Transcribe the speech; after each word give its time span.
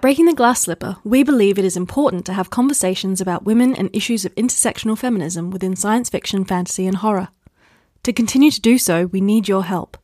At 0.00 0.02
Breaking 0.02 0.24
the 0.24 0.34
Glass 0.34 0.62
Slipper, 0.62 0.96
we 1.04 1.22
believe 1.22 1.58
it 1.58 1.64
is 1.66 1.76
important 1.76 2.24
to 2.24 2.32
have 2.32 2.48
conversations 2.48 3.20
about 3.20 3.44
women 3.44 3.76
and 3.76 3.94
issues 3.94 4.24
of 4.24 4.34
intersectional 4.34 4.96
feminism 4.96 5.50
within 5.50 5.76
science 5.76 6.08
fiction, 6.08 6.46
fantasy, 6.46 6.86
and 6.86 6.96
horror. 6.96 7.28
To 8.04 8.12
continue 8.14 8.50
to 8.50 8.62
do 8.62 8.78
so, 8.78 9.04
we 9.04 9.20
need 9.20 9.46
your 9.46 9.62
help. 9.62 9.98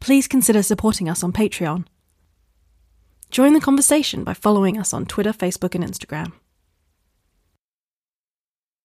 Please 0.00 0.26
consider 0.26 0.62
supporting 0.62 1.10
us 1.10 1.22
on 1.22 1.30
Patreon. 1.30 1.84
Join 3.30 3.52
the 3.52 3.60
conversation 3.60 4.24
by 4.24 4.32
following 4.32 4.78
us 4.78 4.94
on 4.94 5.04
Twitter, 5.04 5.34
Facebook, 5.34 5.74
and 5.74 5.84
Instagram. 5.84 6.32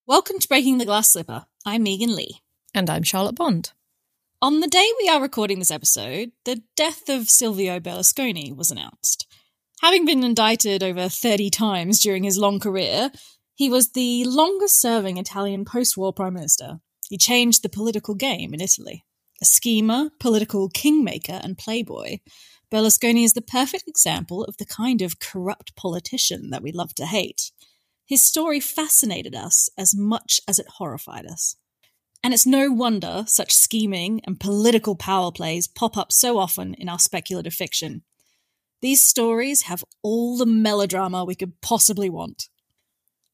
Welcome 0.05 0.39
to 0.39 0.47
Breaking 0.49 0.77
the 0.77 0.83
Glass 0.83 1.13
Slipper. 1.13 1.45
I'm 1.65 1.83
Megan 1.83 2.13
Lee. 2.13 2.41
And 2.73 2.89
I'm 2.89 3.03
Charlotte 3.03 3.35
Bond. 3.35 3.71
On 4.41 4.59
the 4.59 4.67
day 4.67 4.91
we 5.01 5.07
are 5.07 5.21
recording 5.21 5.59
this 5.59 5.71
episode, 5.71 6.33
the 6.43 6.63
death 6.75 7.07
of 7.07 7.29
Silvio 7.29 7.79
Berlusconi 7.79 8.53
was 8.53 8.69
announced. 8.69 9.25
Having 9.82 10.05
been 10.05 10.23
indicted 10.23 10.84
over 10.84 11.07
30 11.07 11.50
times 11.50 12.00
during 12.00 12.24
his 12.24 12.37
long 12.37 12.60
career, 12.60 13.11
he 13.56 13.70
was 13.70 13.92
the 13.92 14.25
longest 14.25 14.82
serving 14.82 15.18
Italian 15.18 15.64
post 15.65 15.96
war 15.96 16.11
prime 16.11 16.33
minister. 16.33 16.79
He 17.10 17.18
changed 17.18 17.64
the 17.64 17.70
political 17.70 18.14
game 18.14 18.54
in 18.54 18.61
Italy. 18.61 19.06
A 19.42 19.46
schemer, 19.46 20.10
political 20.20 20.70
kingmaker, 20.70 21.39
and 21.42 21.57
playboy, 21.57 22.18
Berlusconi 22.71 23.23
is 23.23 23.34
the 23.34 23.42
perfect 23.42 23.87
example 23.87 24.43
of 24.43 24.57
the 24.57 24.65
kind 24.65 25.01
of 25.01 25.20
corrupt 25.20 25.75
politician 25.75 26.51
that 26.51 26.61
we 26.61 26.71
love 26.71 26.93
to 26.96 27.06
hate. 27.06 27.51
His 28.06 28.25
story 28.25 28.59
fascinated 28.59 29.34
us 29.34 29.70
as 29.78 29.96
much 29.96 30.39
as 30.48 30.59
it 30.59 30.68
horrified 30.78 31.25
us. 31.25 31.56
And 32.23 32.34
it's 32.34 32.45
no 32.45 32.72
wonder 32.72 33.23
such 33.28 33.53
scheming 33.53 34.22
and 34.25 34.39
political 34.39 34.95
power 34.95 35.31
plays 35.31 35.67
pop 35.67 35.98
up 35.98 36.11
so 36.11 36.38
often 36.38 36.73
in 36.75 36.89
our 36.89 37.00
speculative 37.00 37.53
fiction. 37.53 38.03
These 38.81 39.06
stories 39.06 39.64
have 39.64 39.83
all 40.03 40.38
the 40.38 40.45
melodrama 40.45 41.25
we 41.25 41.36
could 41.36 41.59
possibly 41.61 42.09
want. 42.09 42.50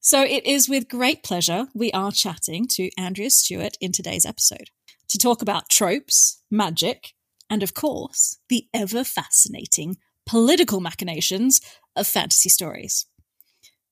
So 0.00 0.22
it 0.22 0.44
is 0.44 0.68
with 0.68 0.88
great 0.88 1.22
pleasure 1.22 1.68
we 1.74 1.92
are 1.92 2.12
chatting 2.12 2.66
to 2.68 2.90
Andrea 2.98 3.30
Stewart 3.30 3.76
in 3.80 3.92
today's 3.92 4.26
episode 4.26 4.70
to 5.08 5.18
talk 5.18 5.42
about 5.42 5.68
tropes, 5.68 6.42
magic, 6.50 7.14
and 7.48 7.62
of 7.62 7.74
course, 7.74 8.38
the 8.48 8.66
ever 8.74 9.04
fascinating 9.04 9.96
political 10.26 10.80
machinations 10.80 11.60
of 11.94 12.06
fantasy 12.06 12.48
stories. 12.48 13.06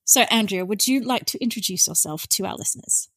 So, 0.04 0.22
Andrea, 0.22 0.64
would 0.64 0.86
you 0.86 1.00
like 1.00 1.24
to 1.26 1.42
introduce 1.42 1.86
yourself 1.86 2.26
to 2.28 2.44
our 2.44 2.56
listeners? 2.56 3.08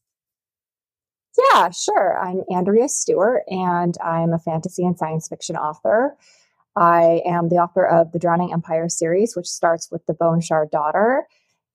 Yeah, 1.38 1.70
sure. 1.70 2.18
I'm 2.18 2.44
Andrea 2.52 2.88
Stewart, 2.88 3.44
and 3.48 3.96
I'm 4.04 4.34
a 4.34 4.40
fantasy 4.40 4.86
and 4.86 4.98
science 4.98 5.28
fiction 5.28 5.56
author. 5.56 6.16
I 6.78 7.24
am 7.26 7.50
the 7.50 7.56
author 7.56 7.86
of 7.86 8.12
the 8.12 8.20
Drowning 8.20 8.54
Empire 8.54 8.88
series, 8.88 9.36
which 9.36 9.48
starts 9.48 9.90
with 9.92 10.06
the 10.06 10.14
Bone 10.14 10.42
Shard 10.42 10.70
daughter. 10.70 11.26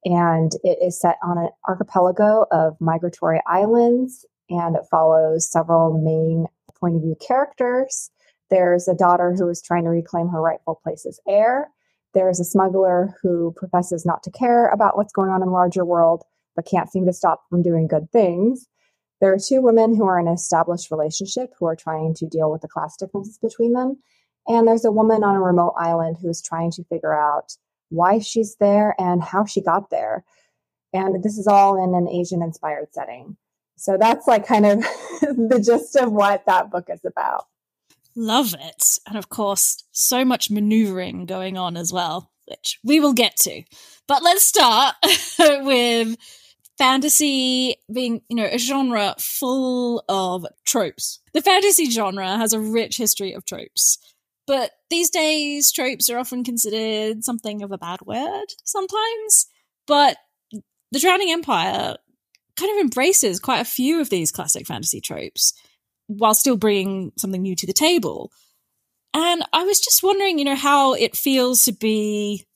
And 0.05 0.53
it 0.63 0.79
is 0.81 1.01
set 1.01 1.17
on 1.25 1.39
an 1.39 1.49
archipelago 1.69 2.47
of 2.53 2.81
migratory 2.81 3.41
islands 3.47 4.25
and 4.49 4.77
it 4.77 4.83
follows 4.91 5.51
several 5.51 6.01
main 6.01 6.47
point 6.79 6.97
of 6.97 7.03
view 7.03 7.17
characters. 7.21 8.11
There's 8.49 8.87
a 8.87 8.95
daughter 8.95 9.35
who 9.37 9.49
is 9.49 9.61
trying 9.61 9.85
to 9.85 9.91
reclaim 9.91 10.29
her 10.29 10.41
rightful 10.41 10.81
place 10.83 11.05
as 11.05 11.19
heir. 11.29 11.71
There's 12.15 12.39
a 12.39 12.45
smuggler 12.45 13.17
who 13.23 13.55
professes 13.57 14.07
not 14.07 14.23
to 14.25 14.31
care 14.31 14.69
about 14.69 14.97
what's 14.97 15.13
going 15.13 15.31
on 15.31 15.43
in 15.43 15.49
the 15.49 15.53
larger 15.53 15.85
world, 15.85 16.23
but 16.55 16.67
can't 16.67 16.91
seem 16.91 17.07
to 17.07 17.13
stop 17.13 17.43
from 17.49 17.63
doing 17.63 17.89
good 17.89 18.11
things. 18.13 18.69
There 19.21 19.33
are 19.33 19.39
two 19.39 19.63
women 19.63 19.97
who 19.97 20.05
are 20.05 20.19
in 20.19 20.29
an 20.29 20.35
established 20.35 20.91
relationship 20.91 21.55
who 21.59 21.67
are 21.67 21.77
trying 21.77 22.15
to 22.15 22.27
deal 22.27 22.53
with 22.53 22.61
the 22.61 22.69
class 22.69 22.97
differences 22.97 23.39
between 23.39 23.73
them. 23.73 23.99
And 24.47 24.67
there's 24.67 24.85
a 24.85 24.93
woman 24.93 25.23
on 25.23 25.37
a 25.37 25.41
remote 25.41 25.75
island 25.77 26.17
who 26.21 26.29
is 26.29 26.43
trying 26.43 26.71
to 26.73 26.85
figure 26.85 27.15
out 27.15 27.57
why 27.91 28.19
she's 28.19 28.57
there 28.59 28.95
and 28.99 29.23
how 29.23 29.45
she 29.45 29.61
got 29.61 29.91
there. 29.91 30.25
And 30.93 31.23
this 31.23 31.39
is 31.39 31.47
all 31.47 31.83
in 31.83 31.95
an 31.95 32.09
Asian 32.09 32.43
inspired 32.43 32.93
setting. 32.93 33.37
So 33.77 33.97
that's 33.99 34.27
like 34.27 34.47
kind 34.47 34.67
of 34.67 34.79
the 35.21 35.63
gist 35.65 35.97
of 35.97 36.13
what 36.13 36.45
that 36.47 36.71
book 36.71 36.87
is 36.89 37.05
about. 37.05 37.47
Love 38.15 38.55
it. 38.55 38.99
And 39.07 39.17
of 39.17 39.29
course, 39.29 39.85
so 39.93 40.25
much 40.25 40.51
maneuvering 40.51 41.27
going 41.27 41.57
on 41.57 41.77
as 41.77 41.93
well, 41.93 42.31
which 42.47 42.79
we 42.85 43.01
will 43.01 43.15
get 43.15 43.37
to. 43.39 43.63
But 44.07 44.23
let's 44.23 44.45
start 44.45 44.95
with 45.39 46.17
fantasy 46.77 47.77
being, 47.93 48.23
you 48.29 48.37
know, 48.37 48.49
a 48.51 48.59
genre 48.59 49.15
full 49.19 50.05
of 50.09 50.47
tropes. 50.67 51.21
The 51.33 51.43
fantasy 51.43 51.91
genre 51.91 52.37
has 52.37 52.53
a 52.53 52.61
rich 52.61 52.99
history 52.99 53.33
of 53.33 53.45
tropes. 53.45 53.99
But 54.47 54.73
these 54.91 55.11
days, 55.11 55.71
tropes 55.71 56.11
are 56.11 56.19
often 56.19 56.45
considered 56.45 57.25
something 57.25 57.63
of 57.63 57.73
a 57.73 57.79
bad 57.79 58.01
word 58.03 58.47
sometimes. 58.65 59.47
But 59.87 60.17
the 60.91 60.99
Drowning 60.99 61.31
Empire 61.31 61.97
kind 62.57 62.73
of 62.73 62.83
embraces 62.83 63.41
quite 63.41 63.61
a 63.61 63.65
few 63.65 64.01
of 64.01 64.11
these 64.11 64.33
classic 64.33 64.67
fantasy 64.67 65.01
tropes 65.01 65.55
while 66.07 66.35
still 66.35 66.57
bringing 66.57 67.13
something 67.17 67.41
new 67.41 67.57
to 67.57 67.67
the 67.67 67.73
table. 67.73 68.31
And 69.15 69.45
I 69.53 69.65
was 69.65 69.81
just 69.81 70.03
wondering, 70.03 70.39
you 70.39 70.45
know, 70.45 70.57
how 70.57 70.95
it 70.95 71.17
feels 71.17 71.65
to 71.65 71.73
be 71.73 72.47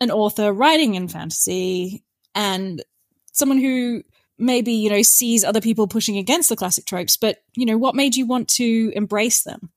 an 0.00 0.10
author 0.10 0.52
writing 0.52 0.94
in 0.94 1.08
fantasy 1.08 2.04
and 2.34 2.82
someone 3.32 3.58
who 3.58 4.02
maybe, 4.38 4.72
you 4.72 4.90
know, 4.90 5.02
sees 5.02 5.44
other 5.44 5.60
people 5.60 5.86
pushing 5.86 6.18
against 6.18 6.48
the 6.48 6.56
classic 6.56 6.84
tropes, 6.84 7.16
but, 7.16 7.38
you 7.54 7.64
know, 7.64 7.78
what 7.78 7.94
made 7.94 8.16
you 8.16 8.26
want 8.26 8.48
to 8.48 8.92
embrace 8.94 9.42
them? 9.42 9.70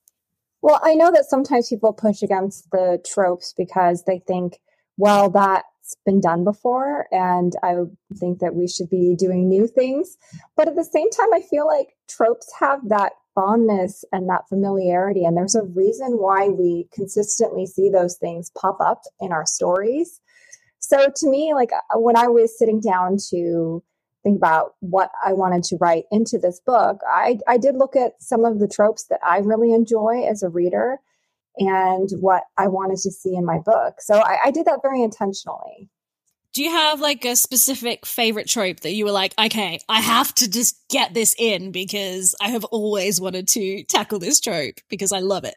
Well, 0.66 0.80
I 0.82 0.96
know 0.96 1.12
that 1.12 1.26
sometimes 1.26 1.70
people 1.70 1.94
push 1.94 2.24
against 2.24 2.72
the 2.72 3.00
tropes 3.06 3.54
because 3.56 4.06
they 4.06 4.24
think, 4.28 4.58
well, 4.98 5.30
that's 5.30 5.96
been 6.08 6.20
done 6.20 6.44
before. 6.44 7.06
And 7.12 7.54
I 7.62 7.76
think 8.16 8.40
that 8.40 8.56
we 8.56 8.68
should 8.68 8.90
be 8.90 9.16
doing 9.16 9.48
new 9.48 9.68
things. 9.68 10.18
But 10.58 10.68
at 10.68 10.76
the 10.76 10.84
same 10.84 11.12
time, 11.12 11.32
I 11.36 11.42
feel 11.42 11.68
like 11.68 11.90
tropes 12.10 12.52
have 12.60 12.80
that 12.90 13.12
fondness 13.36 14.04
and 14.12 14.28
that 14.30 14.50
familiarity. 14.50 15.24
And 15.24 15.38
there's 15.38 15.54
a 15.54 15.62
reason 15.62 16.14
why 16.14 16.48
we 16.48 16.88
consistently 16.92 17.68
see 17.68 17.92
those 17.92 18.18
things 18.18 18.50
pop 18.58 18.78
up 18.82 19.04
in 19.20 19.32
our 19.32 19.46
stories. 19.46 20.20
So 20.80 21.12
to 21.16 21.30
me, 21.30 21.54
like 21.54 21.74
uh, 21.74 22.00
when 22.00 22.18
I 22.18 22.28
was 22.28 22.58
sitting 22.58 22.80
down 22.80 23.18
to 23.30 23.84
think 24.26 24.38
about 24.38 24.74
what 24.80 25.12
I 25.24 25.34
wanted 25.34 25.64
to 25.66 25.78
write 25.78 26.06
into 26.12 26.40
this 26.40 26.60
book, 26.60 27.00
I, 27.08 27.38
I 27.48 27.58
did 27.58 27.76
look 27.76 27.96
at 27.96 28.22
some 28.22 28.44
of 28.44 28.60
the 28.60 28.68
tropes 28.68 29.06
that 29.06 29.20
I 29.24 29.38
really 29.38 29.72
enjoy 29.72 30.26
as 30.28 30.42
a 30.42 30.50
reader 30.50 31.00
and 31.58 32.10
what 32.20 32.44
I 32.58 32.68
wanted 32.68 32.98
to 32.98 33.12
see 33.12 33.36
in 33.36 33.46
my 33.46 33.60
book. 33.60 34.02
So 34.02 34.16
I, 34.16 34.38
I 34.46 34.52
did 34.52 34.66
that 34.66 34.82
very 34.82 35.02
intentionally. 35.04 35.90
Do 36.54 36.64
you 36.64 36.72
have 36.72 37.02
like 37.02 37.24
a 37.24 37.36
specific 37.36 38.06
favorite 38.06 38.48
trope 38.48 38.80
that 38.80 38.94
you 38.94 39.06
were 39.06 39.12
like, 39.12 39.34
okay, 39.38 39.80
I 39.88 40.02
have 40.02 40.34
to 40.36 40.50
just 40.50 40.76
get 40.90 41.14
this 41.14 41.36
in 41.38 41.72
because 41.72 42.34
I 42.42 42.50
have 42.50 42.64
always 42.66 43.22
wanted 43.22 43.48
to 43.50 43.84
tackle 43.84 44.20
this 44.20 44.40
trope 44.40 44.80
because 44.90 45.12
I 45.12 45.20
love 45.20 45.44
it? 45.44 45.56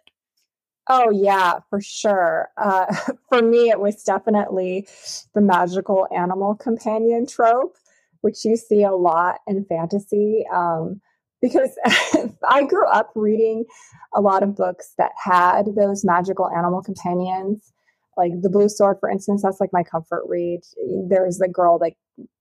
Oh, 0.91 1.11
yeah, 1.11 1.61
for 1.71 1.81
sure. 1.81 2.49
Uh, 2.57 2.95
for 3.29 3.41
me, 3.41 3.71
it 3.71 3.81
was 3.81 4.03
definitely 4.03 4.87
the 5.35 5.41
magical 5.41 6.07
animal 6.15 6.55
companion 6.55 7.27
trope 7.27 7.77
which 8.21 8.45
you 8.45 8.57
see 8.57 8.83
a 8.83 8.93
lot 8.93 9.41
in 9.47 9.65
fantasy. 9.65 10.45
Um, 10.53 11.01
because 11.41 11.71
I 12.49 12.65
grew 12.65 12.87
up 12.89 13.13
reading 13.15 13.65
a 14.15 14.21
lot 14.21 14.43
of 14.43 14.57
books 14.57 14.95
that 14.99 15.13
had 15.23 15.67
those 15.77 16.05
magical 16.05 16.51
animal 16.51 16.83
companions. 16.83 17.73
Like 18.17 18.33
the 18.43 18.51
Blue 18.51 18.69
Sword, 18.69 18.97
for 18.99 19.09
instance, 19.09 19.43
that's 19.43 19.61
like 19.61 19.73
my 19.73 19.85
comfort 19.85 20.25
read. 20.27 20.61
There's 21.09 21.39
the 21.39 21.49
girl 21.49 21.79
that 21.79 21.93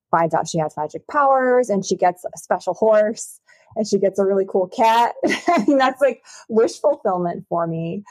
finds 0.09 0.33
out 0.33 0.47
she 0.47 0.57
has 0.57 0.75
magic 0.77 1.07
powers 1.07 1.69
and 1.69 1.85
she 1.85 1.95
gets 1.95 2.25
a 2.25 2.37
special 2.37 2.73
horse 2.73 3.39
and 3.75 3.87
she 3.87 3.99
gets 3.99 4.19
a 4.19 4.25
really 4.25 4.45
cool 4.49 4.67
cat. 4.67 5.13
That's 5.67 6.01
like 6.01 6.23
wish 6.49 6.79
fulfillment 6.79 7.45
for 7.49 7.67
me. 7.67 8.03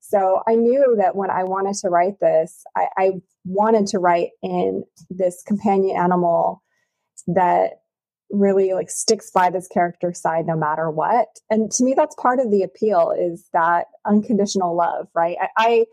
So 0.00 0.42
I 0.46 0.54
knew 0.54 0.96
that 0.98 1.16
when 1.16 1.30
I 1.30 1.44
wanted 1.44 1.76
to 1.76 1.88
write 1.88 2.20
this, 2.20 2.62
I, 2.76 2.88
I 2.98 3.12
wanted 3.46 3.86
to 3.88 3.98
write 3.98 4.30
in 4.42 4.84
this 5.08 5.42
companion 5.46 5.96
animal 5.96 6.62
that 7.26 7.80
really 8.30 8.72
like 8.72 8.90
sticks 8.90 9.30
by 9.30 9.50
this 9.50 9.68
character 9.68 10.12
side 10.12 10.46
no 10.46 10.56
matter 10.56 10.90
what. 10.90 11.28
And 11.50 11.70
to 11.72 11.84
me, 11.84 11.94
that's 11.94 12.16
part 12.16 12.40
of 12.40 12.50
the 12.50 12.62
appeal 12.62 13.14
is 13.16 13.48
that 13.52 13.86
unconditional 14.06 14.76
love, 14.76 15.08
right? 15.14 15.36
I, 15.40 15.48
I, 15.56 15.84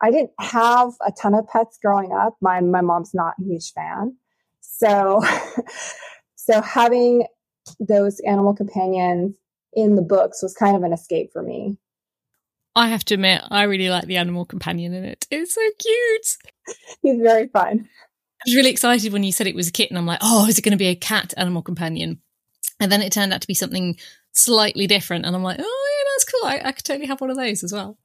I 0.00 0.10
didn't 0.10 0.30
have 0.40 0.92
a 1.04 1.12
ton 1.12 1.34
of 1.34 1.48
pets 1.48 1.78
growing 1.82 2.12
up. 2.12 2.36
My 2.40 2.60
my 2.60 2.82
mom's 2.82 3.14
not 3.14 3.34
a 3.40 3.44
huge 3.44 3.72
fan. 3.72 4.16
So 4.60 5.22
so 6.36 6.60
having 6.62 7.26
those 7.80 8.20
animal 8.20 8.54
companions 8.54 9.36
in 9.72 9.96
the 9.96 10.02
books 10.02 10.42
was 10.42 10.54
kind 10.54 10.76
of 10.76 10.82
an 10.82 10.92
escape 10.92 11.30
for 11.32 11.42
me. 11.42 11.76
I 12.76 12.88
have 12.88 13.04
to 13.06 13.14
admit, 13.14 13.42
I 13.50 13.64
really 13.64 13.90
like 13.90 14.06
the 14.06 14.18
animal 14.18 14.44
companion 14.44 14.94
in 14.94 15.04
it. 15.04 15.26
It's 15.32 15.54
so 15.54 15.68
cute. 15.78 16.76
He's 17.02 17.20
very 17.20 17.48
fun. 17.48 17.88
I 18.40 18.44
was 18.46 18.56
really 18.56 18.70
excited 18.70 19.12
when 19.12 19.24
you 19.24 19.32
said 19.32 19.46
it 19.46 19.54
was 19.54 19.68
a 19.68 19.72
kitten. 19.72 19.96
I'm 19.96 20.06
like, 20.06 20.20
oh, 20.22 20.46
is 20.46 20.58
it 20.58 20.62
going 20.62 20.72
to 20.72 20.78
be 20.78 20.86
a 20.86 20.94
cat 20.94 21.34
animal 21.36 21.62
companion? 21.62 22.20
And 22.80 22.92
then 22.92 23.02
it 23.02 23.12
turned 23.12 23.32
out 23.32 23.40
to 23.40 23.48
be 23.48 23.54
something 23.54 23.98
slightly 24.32 24.86
different. 24.86 25.26
And 25.26 25.34
I'm 25.34 25.42
like, 25.42 25.58
oh, 25.58 25.62
yeah, 25.62 26.10
that's 26.12 26.24
cool. 26.24 26.44
I, 26.44 26.68
I 26.68 26.72
could 26.72 26.84
totally 26.84 27.06
have 27.06 27.20
one 27.20 27.30
of 27.30 27.36
those 27.36 27.64
as 27.64 27.72
well. 27.72 27.98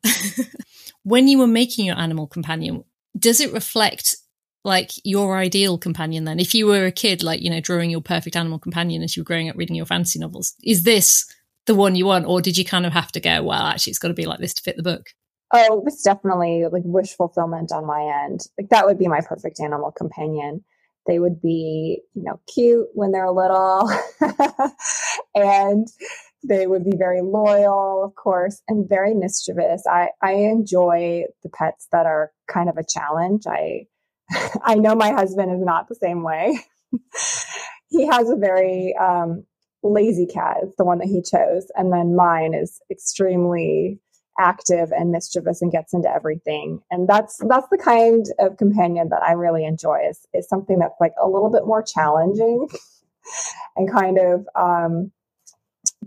when 1.04 1.28
you 1.28 1.38
were 1.38 1.48
making 1.48 1.86
your 1.86 1.98
animal 1.98 2.26
companion, 2.26 2.84
does 3.18 3.40
it 3.40 3.54
reflect 3.54 4.16
like 4.64 4.92
your 5.04 5.38
ideal 5.38 5.78
companion 5.78 6.24
then? 6.24 6.40
If 6.40 6.56
you 6.56 6.66
were 6.66 6.86
a 6.86 6.92
kid, 6.92 7.22
like, 7.22 7.42
you 7.42 7.52
know, 7.52 7.60
drawing 7.60 7.92
your 7.92 8.02
perfect 8.02 8.36
animal 8.36 8.58
companion 8.58 9.04
as 9.04 9.16
you 9.16 9.22
were 9.22 9.26
growing 9.26 9.50
up 9.50 9.58
reading 9.58 9.76
your 9.76 9.86
fantasy 9.86 10.18
novels, 10.18 10.56
is 10.64 10.84
this 10.84 11.26
the 11.68 11.76
one 11.76 11.96
you 11.96 12.08
want? 12.08 12.26
Or 12.26 12.42
did 12.42 12.58
you 12.58 12.66
kind 12.66 12.88
of 12.88 12.94
have 12.94 13.12
to 13.12 13.20
go, 13.20 13.44
well, 13.44 13.62
actually, 13.62 13.92
it's 13.92 14.00
got 14.00 14.08
to 14.08 14.14
be 14.16 14.26
like 14.26 14.40
this 14.40 14.56
to 14.56 14.64
fit 14.64 14.78
the 14.78 14.84
book? 14.84 15.12
Oh, 15.54 15.78
it 15.80 15.86
was 15.86 16.04
definitely 16.04 16.66
like 16.72 16.84
wish 16.86 17.16
fulfillment 17.18 17.74
on 17.74 17.88
my 17.88 18.24
end. 18.26 18.42
Like 18.60 18.70
that 18.72 18.88
would 18.88 19.00
be 19.00 19.10
my 19.10 19.22
perfect 19.22 19.62
animal 19.62 19.92
companion. 19.92 20.66
They 21.08 21.20
would 21.20 21.42
be, 21.42 22.02
you 22.16 22.24
know, 22.24 22.40
cute 22.54 22.88
when 22.94 23.14
they're 23.14 23.32
little 23.32 23.92
and 25.36 25.90
they 26.48 26.68
would 26.68 26.86
be 26.86 26.98
very 26.98 27.24
loyal, 27.24 28.06
of 28.06 28.16
course, 28.16 28.62
and 28.70 28.90
very 28.90 29.16
mischievous. 29.16 29.86
I, 29.90 30.10
I 30.22 30.34
enjoy 30.34 31.26
the 31.44 31.50
pets 31.50 31.90
that 31.94 32.06
are 32.08 32.32
kind 32.48 32.70
of 32.70 32.78
a 32.78 32.86
challenge. 32.86 33.46
I, 33.48 33.88
I 34.64 34.76
know 34.76 34.96
my 34.96 35.12
husband 35.12 35.52
is 35.54 35.66
not 35.66 35.90
the 35.90 35.96
same 35.96 36.24
way. 36.24 36.60
he 37.90 38.08
has 38.08 38.30
a 38.30 38.38
very 38.38 38.96
um, 38.98 39.46
lazy 39.84 40.28
cat, 40.28 40.58
is 40.64 40.76
the 40.78 40.86
one 40.86 41.00
that 41.00 41.10
he 41.10 41.24
chose. 41.24 41.72
And 41.76 41.94
then 41.94 42.16
mine 42.16 42.54
is 42.56 42.82
extremely 42.92 44.00
active 44.40 44.92
and 44.92 45.12
mischievous 45.12 45.62
and 45.62 45.72
gets 45.72 45.94
into 45.94 46.10
everything. 46.10 46.82
And 46.92 47.08
that's 47.08 47.40
that's 47.48 47.68
the 47.70 47.78
kind 47.78 48.26
of 48.40 48.58
companion 48.58 49.10
that 49.10 49.24
I 49.24 49.34
really 49.34 49.66
enjoy 49.66 50.02
is 50.10 50.26
is 50.34 50.48
something 50.48 50.80
that's 50.80 51.00
like 51.00 51.14
a 51.22 51.28
little 51.28 51.52
bit 51.52 51.66
more 51.66 51.84
challenging 51.84 52.68
and 53.76 53.92
kind 53.92 54.18
of 54.20 54.48
um, 54.56 55.12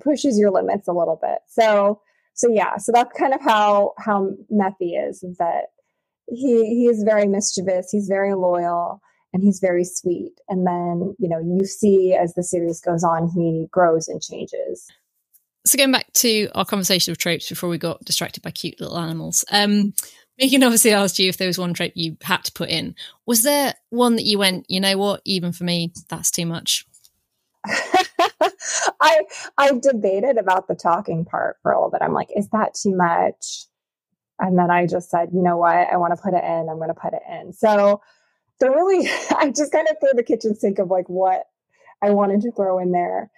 pushes 0.01 0.39
your 0.39 0.51
limits 0.51 0.89
a 0.89 0.93
little 0.93 1.19
bit. 1.21 1.39
So 1.49 2.01
so 2.35 2.51
yeah, 2.51 2.77
so 2.77 2.93
that's 2.93 3.19
kind 3.19 3.35
of 3.35 3.41
how 3.41 3.95
how 3.99 4.33
Mephi 4.53 5.09
is, 5.09 5.23
is 5.23 5.39
that 5.39 5.67
he 6.29 6.67
he 6.67 6.87
is 6.87 7.03
very 7.03 7.27
mischievous, 7.27 7.91
he's 7.91 8.09
very 8.09 8.35
loyal, 8.35 9.01
and 9.33 9.43
he's 9.43 9.61
very 9.61 9.85
sweet. 9.85 10.33
And 10.49 10.67
then, 10.67 11.15
you 11.19 11.29
know, 11.29 11.39
you 11.39 11.67
see 11.67 12.15
as 12.15 12.35
the 12.35 12.43
series 12.43 12.81
goes 12.81 13.05
on, 13.05 13.29
he 13.29 13.67
grows 13.71 14.09
and 14.09 14.21
changes. 14.23 14.87
So 15.67 15.77
going 15.77 15.93
back 15.93 16.13
to 16.15 16.49
our 16.55 16.65
conversation 16.65 17.11
of 17.11 17.19
tropes 17.19 17.49
before 17.49 17.69
we 17.69 17.77
got 17.77 18.05
distracted 18.05 18.43
by 18.43 18.53
cute 18.53 18.81
little 18.81 18.99
animals. 18.99 19.45
Um 19.51 19.93
Megan 20.39 20.63
obviously 20.65 20.93
asked 20.93 21.19
you 21.19 21.29
if 21.29 21.39
there 21.39 21.47
was 21.47 21.59
one 21.59 21.73
trope 21.73 21.93
you 21.95 22.17
had 22.23 22.45
to 22.45 22.53
put 22.53 22.69
in. 22.69 22.95
Was 23.25 23.43
there 23.43 23.75
one 23.89 24.17
that 24.17 24.27
you 24.27 24.39
went, 24.39 24.67
you 24.69 24.81
know 24.81 24.99
what, 24.99 25.23
even 25.25 25.53
for 25.53 25.65
me, 25.65 25.93
that's 26.09 26.31
too 26.31 26.45
much? 26.45 26.87
I 29.01 29.25
I 29.59 29.73
debated 29.81 30.37
about 30.37 30.69
the 30.69 30.75
talking 30.75 31.25
part 31.25 31.57
for 31.63 31.73
a 31.73 31.79
little 31.79 31.91
bit. 31.91 32.03
I'm 32.03 32.13
like, 32.13 32.29
is 32.37 32.49
that 32.51 32.75
too 32.75 32.95
much? 32.95 33.67
And 34.39 34.59
then 34.59 34.71
I 34.71 34.87
just 34.87 35.11
said, 35.11 35.31
you 35.33 35.43
know 35.43 35.57
what, 35.57 35.89
I 35.91 35.97
want 35.97 36.15
to 36.15 36.23
put 36.23 36.35
it 36.35 36.45
in. 36.45 36.69
I'm 36.69 36.77
going 36.77 36.89
to 36.89 36.95
put 36.95 37.15
it 37.15 37.23
in. 37.29 37.53
So 37.53 38.03
the 38.61 38.71
really, 38.71 39.09
I 39.37 39.51
just 39.51 39.73
kind 39.73 39.89
of 39.91 39.97
threw 39.99 40.11
the 40.15 40.23
kitchen 40.23 40.55
sink 40.55 40.79
of 40.79 40.91
like 40.91 41.09
what 41.09 41.45
I 42.03 42.11
wanted 42.11 42.43
to 42.43 42.53
throw 42.53 42.79
in 42.79 42.93
there 42.93 43.31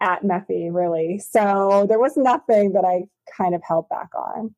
at 0.00 0.22
Mephi, 0.22 0.68
really. 0.72 1.18
So 1.18 1.86
there 1.88 1.98
was 1.98 2.16
nothing 2.16 2.72
that 2.72 2.84
I 2.84 3.04
kind 3.36 3.54
of 3.54 3.62
held 3.62 3.88
back 3.88 4.10
on. 4.14 4.54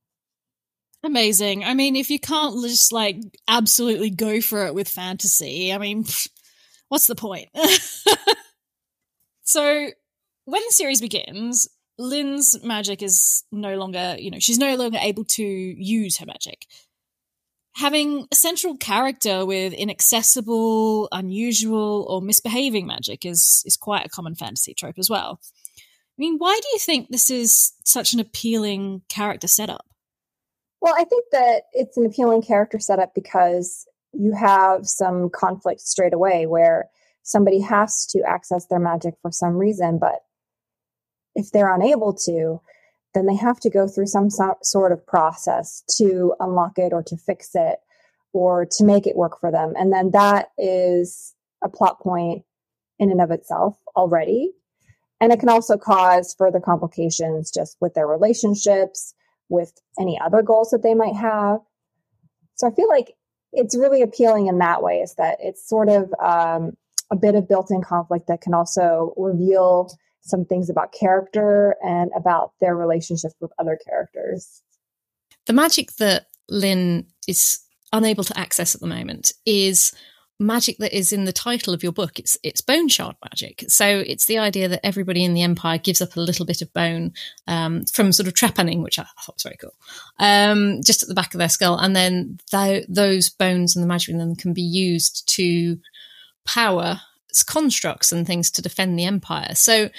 Amazing. 1.02 1.64
I 1.64 1.74
mean, 1.74 1.94
if 1.94 2.10
you 2.10 2.18
can't 2.18 2.60
just 2.62 2.92
like 2.92 3.16
absolutely 3.46 4.10
go 4.10 4.40
for 4.40 4.66
it 4.66 4.74
with 4.74 4.88
fantasy, 4.88 5.72
I 5.72 5.78
mean, 5.78 6.04
what's 6.88 7.06
the 7.06 7.14
point? 7.14 7.48
so 9.44 9.88
when 10.46 10.62
the 10.66 10.72
series 10.72 11.00
begins, 11.00 11.68
Lin's 11.98 12.62
magic 12.62 13.02
is 13.02 13.44
no 13.52 13.76
longer, 13.76 14.16
you 14.18 14.30
know, 14.30 14.38
she's 14.38 14.58
no 14.58 14.74
longer 14.76 14.98
able 15.00 15.24
to 15.24 15.44
use 15.44 16.18
her 16.18 16.26
magic. 16.26 16.66
Having 17.76 18.26
a 18.32 18.34
central 18.34 18.76
character 18.76 19.44
with 19.44 19.72
inaccessible, 19.74 21.08
unusual, 21.12 22.06
or 22.08 22.22
misbehaving 22.22 22.86
magic 22.86 23.26
is 23.26 23.62
is 23.66 23.76
quite 23.76 24.06
a 24.06 24.08
common 24.08 24.34
fantasy 24.34 24.72
trope 24.72 24.98
as 24.98 25.10
well. 25.10 25.40
I 25.78 26.18
mean, 26.18 26.36
why 26.38 26.58
do 26.62 26.68
you 26.72 26.78
think 26.78 27.08
this 27.08 27.28
is 27.28 27.74
such 27.84 28.14
an 28.14 28.20
appealing 28.20 29.02
character 29.10 29.46
setup? 29.46 29.84
Well, 30.80 30.94
I 30.96 31.04
think 31.04 31.26
that 31.32 31.64
it's 31.72 31.98
an 31.98 32.06
appealing 32.06 32.42
character 32.42 32.78
setup 32.78 33.14
because 33.14 33.86
you 34.12 34.32
have 34.34 34.86
some 34.86 35.28
conflict 35.28 35.80
straight 35.82 36.14
away 36.14 36.46
where 36.46 36.88
somebody 37.22 37.60
has 37.60 38.06
to 38.06 38.22
access 38.26 38.66
their 38.66 38.78
magic 38.78 39.14
for 39.20 39.30
some 39.30 39.56
reason, 39.56 39.98
but 39.98 40.20
if 41.34 41.50
they're 41.50 41.74
unable 41.74 42.14
to, 42.14 42.60
then 43.16 43.26
they 43.26 43.34
have 43.34 43.58
to 43.60 43.70
go 43.70 43.88
through 43.88 44.06
some 44.06 44.30
so- 44.30 44.58
sort 44.62 44.92
of 44.92 45.04
process 45.06 45.82
to 45.96 46.34
unlock 46.38 46.78
it 46.78 46.92
or 46.92 47.02
to 47.02 47.16
fix 47.16 47.50
it 47.54 47.78
or 48.32 48.66
to 48.66 48.84
make 48.84 49.06
it 49.06 49.16
work 49.16 49.40
for 49.40 49.50
them. 49.50 49.72
And 49.76 49.92
then 49.92 50.10
that 50.10 50.50
is 50.58 51.34
a 51.64 51.68
plot 51.68 51.98
point 52.00 52.44
in 52.98 53.10
and 53.10 53.20
of 53.20 53.30
itself 53.30 53.78
already. 53.96 54.52
And 55.20 55.32
it 55.32 55.40
can 55.40 55.48
also 55.48 55.78
cause 55.78 56.34
further 56.36 56.60
complications 56.60 57.50
just 57.50 57.78
with 57.80 57.94
their 57.94 58.06
relationships, 58.06 59.14
with 59.48 59.72
any 59.98 60.20
other 60.20 60.42
goals 60.42 60.70
that 60.70 60.82
they 60.82 60.94
might 60.94 61.16
have. 61.16 61.60
So 62.56 62.68
I 62.68 62.74
feel 62.74 62.88
like 62.88 63.14
it's 63.52 63.76
really 63.76 64.02
appealing 64.02 64.48
in 64.48 64.58
that 64.58 64.82
way, 64.82 64.98
is 64.98 65.14
that 65.14 65.38
it's 65.40 65.66
sort 65.66 65.88
of 65.88 66.12
um, 66.22 66.76
a 67.10 67.16
bit 67.16 67.34
of 67.34 67.48
built 67.48 67.70
in 67.70 67.80
conflict 67.82 68.26
that 68.28 68.42
can 68.42 68.52
also 68.52 69.14
reveal 69.16 69.90
some 70.26 70.44
things 70.44 70.70
about 70.70 70.92
character 70.92 71.76
and 71.82 72.10
about 72.16 72.52
their 72.60 72.76
relationships 72.76 73.34
with 73.40 73.52
other 73.58 73.78
characters. 73.88 74.62
The 75.46 75.52
magic 75.52 75.92
that 75.96 76.26
Lin 76.48 77.06
is 77.28 77.60
unable 77.92 78.24
to 78.24 78.38
access 78.38 78.74
at 78.74 78.80
the 78.80 78.86
moment 78.86 79.32
is 79.44 79.92
magic 80.38 80.76
that 80.78 80.96
is 80.96 81.12
in 81.12 81.24
the 81.24 81.32
title 81.32 81.72
of 81.72 81.82
your 81.82 81.92
book. 81.92 82.18
It's 82.18 82.36
it's 82.42 82.60
bone 82.60 82.88
shard 82.88 83.16
magic. 83.24 83.64
So 83.68 83.86
it's 84.06 84.26
the 84.26 84.38
idea 84.38 84.68
that 84.68 84.84
everybody 84.84 85.24
in 85.24 85.34
the 85.34 85.42
empire 85.42 85.78
gives 85.78 86.02
up 86.02 86.16
a 86.16 86.20
little 86.20 86.44
bit 86.44 86.62
of 86.62 86.72
bone 86.72 87.12
um, 87.46 87.84
from 87.86 88.12
sort 88.12 88.26
of 88.26 88.34
trepanning, 88.34 88.82
which 88.82 88.98
I 88.98 89.06
thought 89.24 89.36
was 89.36 89.42
very 89.42 89.56
cool, 89.60 89.74
um, 90.18 90.80
just 90.84 91.02
at 91.02 91.08
the 91.08 91.14
back 91.14 91.34
of 91.34 91.38
their 91.38 91.48
skull, 91.48 91.78
and 91.78 91.96
then 91.96 92.38
th- 92.50 92.86
those 92.88 93.30
bones 93.30 93.76
and 93.76 93.82
the 93.82 93.88
magic 93.88 94.10
in 94.10 94.18
them 94.18 94.36
can 94.36 94.52
be 94.52 94.62
used 94.62 95.28
to 95.36 95.78
power 96.44 97.00
constructs 97.46 98.12
and 98.12 98.26
things 98.26 98.50
to 98.50 98.62
defend 98.62 98.98
the 98.98 99.04
empire. 99.04 99.54
So 99.54 99.90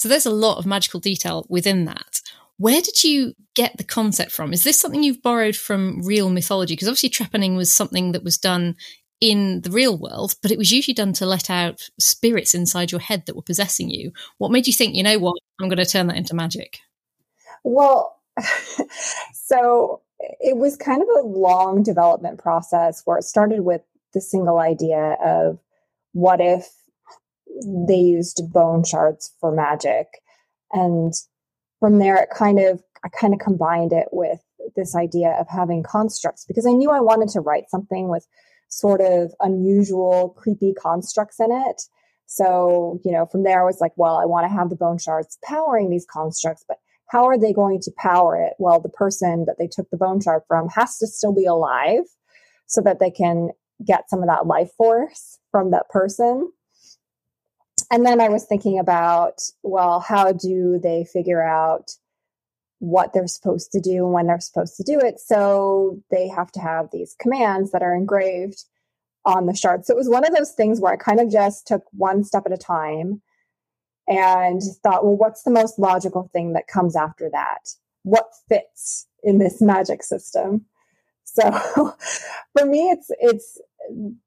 so 0.00 0.08
there's 0.08 0.24
a 0.24 0.30
lot 0.30 0.56
of 0.56 0.64
magical 0.64 0.98
detail 0.98 1.44
within 1.50 1.84
that. 1.84 2.22
Where 2.56 2.80
did 2.80 3.04
you 3.04 3.34
get 3.54 3.76
the 3.76 3.84
concept 3.84 4.32
from? 4.32 4.54
Is 4.54 4.64
this 4.64 4.80
something 4.80 5.02
you've 5.02 5.22
borrowed 5.22 5.56
from 5.56 6.00
real 6.02 6.30
mythology? 6.30 6.72
Because 6.72 6.88
obviously, 6.88 7.10
trepanning 7.10 7.54
was 7.54 7.70
something 7.70 8.12
that 8.12 8.24
was 8.24 8.38
done 8.38 8.76
in 9.20 9.60
the 9.60 9.70
real 9.70 9.98
world, 9.98 10.36
but 10.40 10.50
it 10.50 10.56
was 10.56 10.72
usually 10.72 10.94
done 10.94 11.12
to 11.12 11.26
let 11.26 11.50
out 11.50 11.90
spirits 11.98 12.54
inside 12.54 12.90
your 12.90 13.02
head 13.02 13.24
that 13.26 13.36
were 13.36 13.42
possessing 13.42 13.90
you. 13.90 14.10
What 14.38 14.50
made 14.50 14.66
you 14.66 14.72
think, 14.72 14.94
you 14.94 15.02
know 15.02 15.18
what, 15.18 15.36
I'm 15.60 15.68
going 15.68 15.76
to 15.76 15.84
turn 15.84 16.06
that 16.06 16.16
into 16.16 16.34
magic? 16.34 16.78
Well, 17.62 18.18
so 19.34 20.00
it 20.18 20.56
was 20.56 20.78
kind 20.78 21.02
of 21.02 21.08
a 21.08 21.28
long 21.28 21.82
development 21.82 22.38
process 22.38 23.02
where 23.04 23.18
it 23.18 23.24
started 23.24 23.60
with 23.66 23.82
the 24.14 24.22
single 24.22 24.60
idea 24.60 25.18
of 25.22 25.58
what 26.12 26.40
if 26.40 26.72
they 27.88 27.96
used 27.96 28.42
bone 28.52 28.84
shards 28.84 29.32
for 29.40 29.52
magic. 29.52 30.06
And 30.72 31.12
from 31.78 31.98
there, 31.98 32.16
it 32.16 32.30
kind 32.34 32.58
of, 32.58 32.82
I 33.04 33.08
kind 33.08 33.34
of 33.34 33.40
combined 33.40 33.92
it 33.92 34.08
with 34.12 34.40
this 34.76 34.94
idea 34.94 35.36
of 35.40 35.48
having 35.48 35.82
constructs 35.82 36.44
because 36.46 36.66
I 36.66 36.72
knew 36.72 36.90
I 36.90 37.00
wanted 37.00 37.28
to 37.30 37.40
write 37.40 37.70
something 37.70 38.08
with 38.08 38.26
sort 38.68 39.00
of 39.00 39.32
unusual, 39.40 40.34
creepy 40.38 40.74
constructs 40.74 41.40
in 41.40 41.50
it. 41.50 41.82
So, 42.26 43.00
you 43.04 43.10
know, 43.10 43.26
from 43.26 43.42
there 43.42 43.62
I 43.62 43.64
was 43.64 43.80
like, 43.80 43.92
well, 43.96 44.16
I 44.16 44.26
want 44.26 44.44
to 44.44 44.52
have 44.52 44.70
the 44.70 44.76
bone 44.76 44.98
shards 44.98 45.38
powering 45.44 45.90
these 45.90 46.06
constructs, 46.08 46.64
but 46.68 46.78
how 47.08 47.26
are 47.26 47.38
they 47.38 47.52
going 47.52 47.80
to 47.80 47.92
power 47.98 48.36
it? 48.36 48.52
Well, 48.58 48.80
the 48.80 48.88
person 48.88 49.46
that 49.46 49.56
they 49.58 49.66
took 49.66 49.90
the 49.90 49.96
bone 49.96 50.20
shard 50.20 50.42
from 50.46 50.68
has 50.68 50.98
to 50.98 51.08
still 51.08 51.34
be 51.34 51.44
alive 51.44 52.04
so 52.66 52.80
that 52.82 53.00
they 53.00 53.10
can 53.10 53.50
get 53.84 54.08
some 54.08 54.20
of 54.20 54.28
that 54.28 54.46
life 54.46 54.70
force 54.76 55.38
from 55.50 55.72
that 55.72 55.88
person 55.88 56.52
and 57.90 58.06
then 58.06 58.20
I 58.20 58.28
was 58.28 58.44
thinking 58.44 58.78
about, 58.78 59.40
well, 59.62 60.00
how 60.00 60.32
do 60.32 60.78
they 60.82 61.04
figure 61.04 61.42
out 61.42 61.92
what 62.78 63.12
they're 63.12 63.26
supposed 63.26 63.72
to 63.72 63.80
do 63.80 64.04
and 64.04 64.12
when 64.12 64.26
they're 64.26 64.40
supposed 64.40 64.76
to 64.76 64.84
do 64.84 64.98
it? 65.00 65.20
So 65.20 66.00
they 66.10 66.28
have 66.28 66.52
to 66.52 66.60
have 66.60 66.90
these 66.90 67.16
commands 67.18 67.72
that 67.72 67.82
are 67.82 67.94
engraved 67.94 68.64
on 69.24 69.46
the 69.46 69.54
shard. 69.54 69.84
So 69.84 69.94
it 69.94 69.98
was 69.98 70.08
one 70.08 70.24
of 70.24 70.34
those 70.34 70.52
things 70.52 70.80
where 70.80 70.92
I 70.92 70.96
kind 70.96 71.20
of 71.20 71.30
just 71.30 71.66
took 71.66 71.82
one 71.92 72.24
step 72.24 72.44
at 72.46 72.52
a 72.52 72.56
time 72.56 73.22
and 74.08 74.62
thought, 74.82 75.04
well, 75.04 75.16
what's 75.16 75.42
the 75.42 75.50
most 75.50 75.78
logical 75.78 76.30
thing 76.32 76.52
that 76.54 76.68
comes 76.68 76.96
after 76.96 77.28
that? 77.32 77.70
What 78.02 78.30
fits 78.48 79.06
in 79.22 79.38
this 79.38 79.60
magic 79.60 80.02
system? 80.02 80.66
So 81.24 81.42
for 82.56 82.66
me, 82.66 82.90
it's 82.90 83.10
it's 83.20 83.60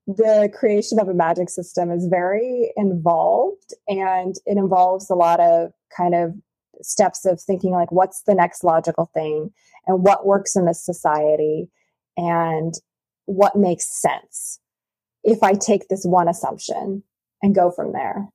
the 0.08 0.52
creation 0.54 1.00
of 1.00 1.08
a 1.08 1.14
magic 1.14 1.50
system 1.50 1.92
is 1.92 2.08
very 2.08 2.72
involved 2.76 3.74
and 3.88 4.36
it 4.46 4.58
involves 4.58 5.10
a 5.10 5.16
lot 5.16 5.40
of 5.40 5.72
kind 5.96 6.16
of 6.16 6.34
steps 6.82 7.26
of 7.26 7.42
thinking 7.42 7.72
like 7.72 7.92
what's 7.92 8.24
the 8.24 8.36
next 8.36 8.64
logical 8.64 9.10
thing 9.14 9.52
and 9.88 10.04
what 10.04 10.26
works 10.26 10.56
in 10.56 10.66
this 10.66 10.84
society 10.84 11.70
and 12.18 12.74
what 13.26 13.56
makes 13.56 13.86
sense 13.86 14.60
if 15.24 15.42
I 15.44 15.54
take 15.54 15.88
this 15.88 16.04
one 16.04 16.28
assumption 16.28 17.04
and 17.42 17.56
go 17.56 17.72
from 17.72 17.94
there. 17.94 18.28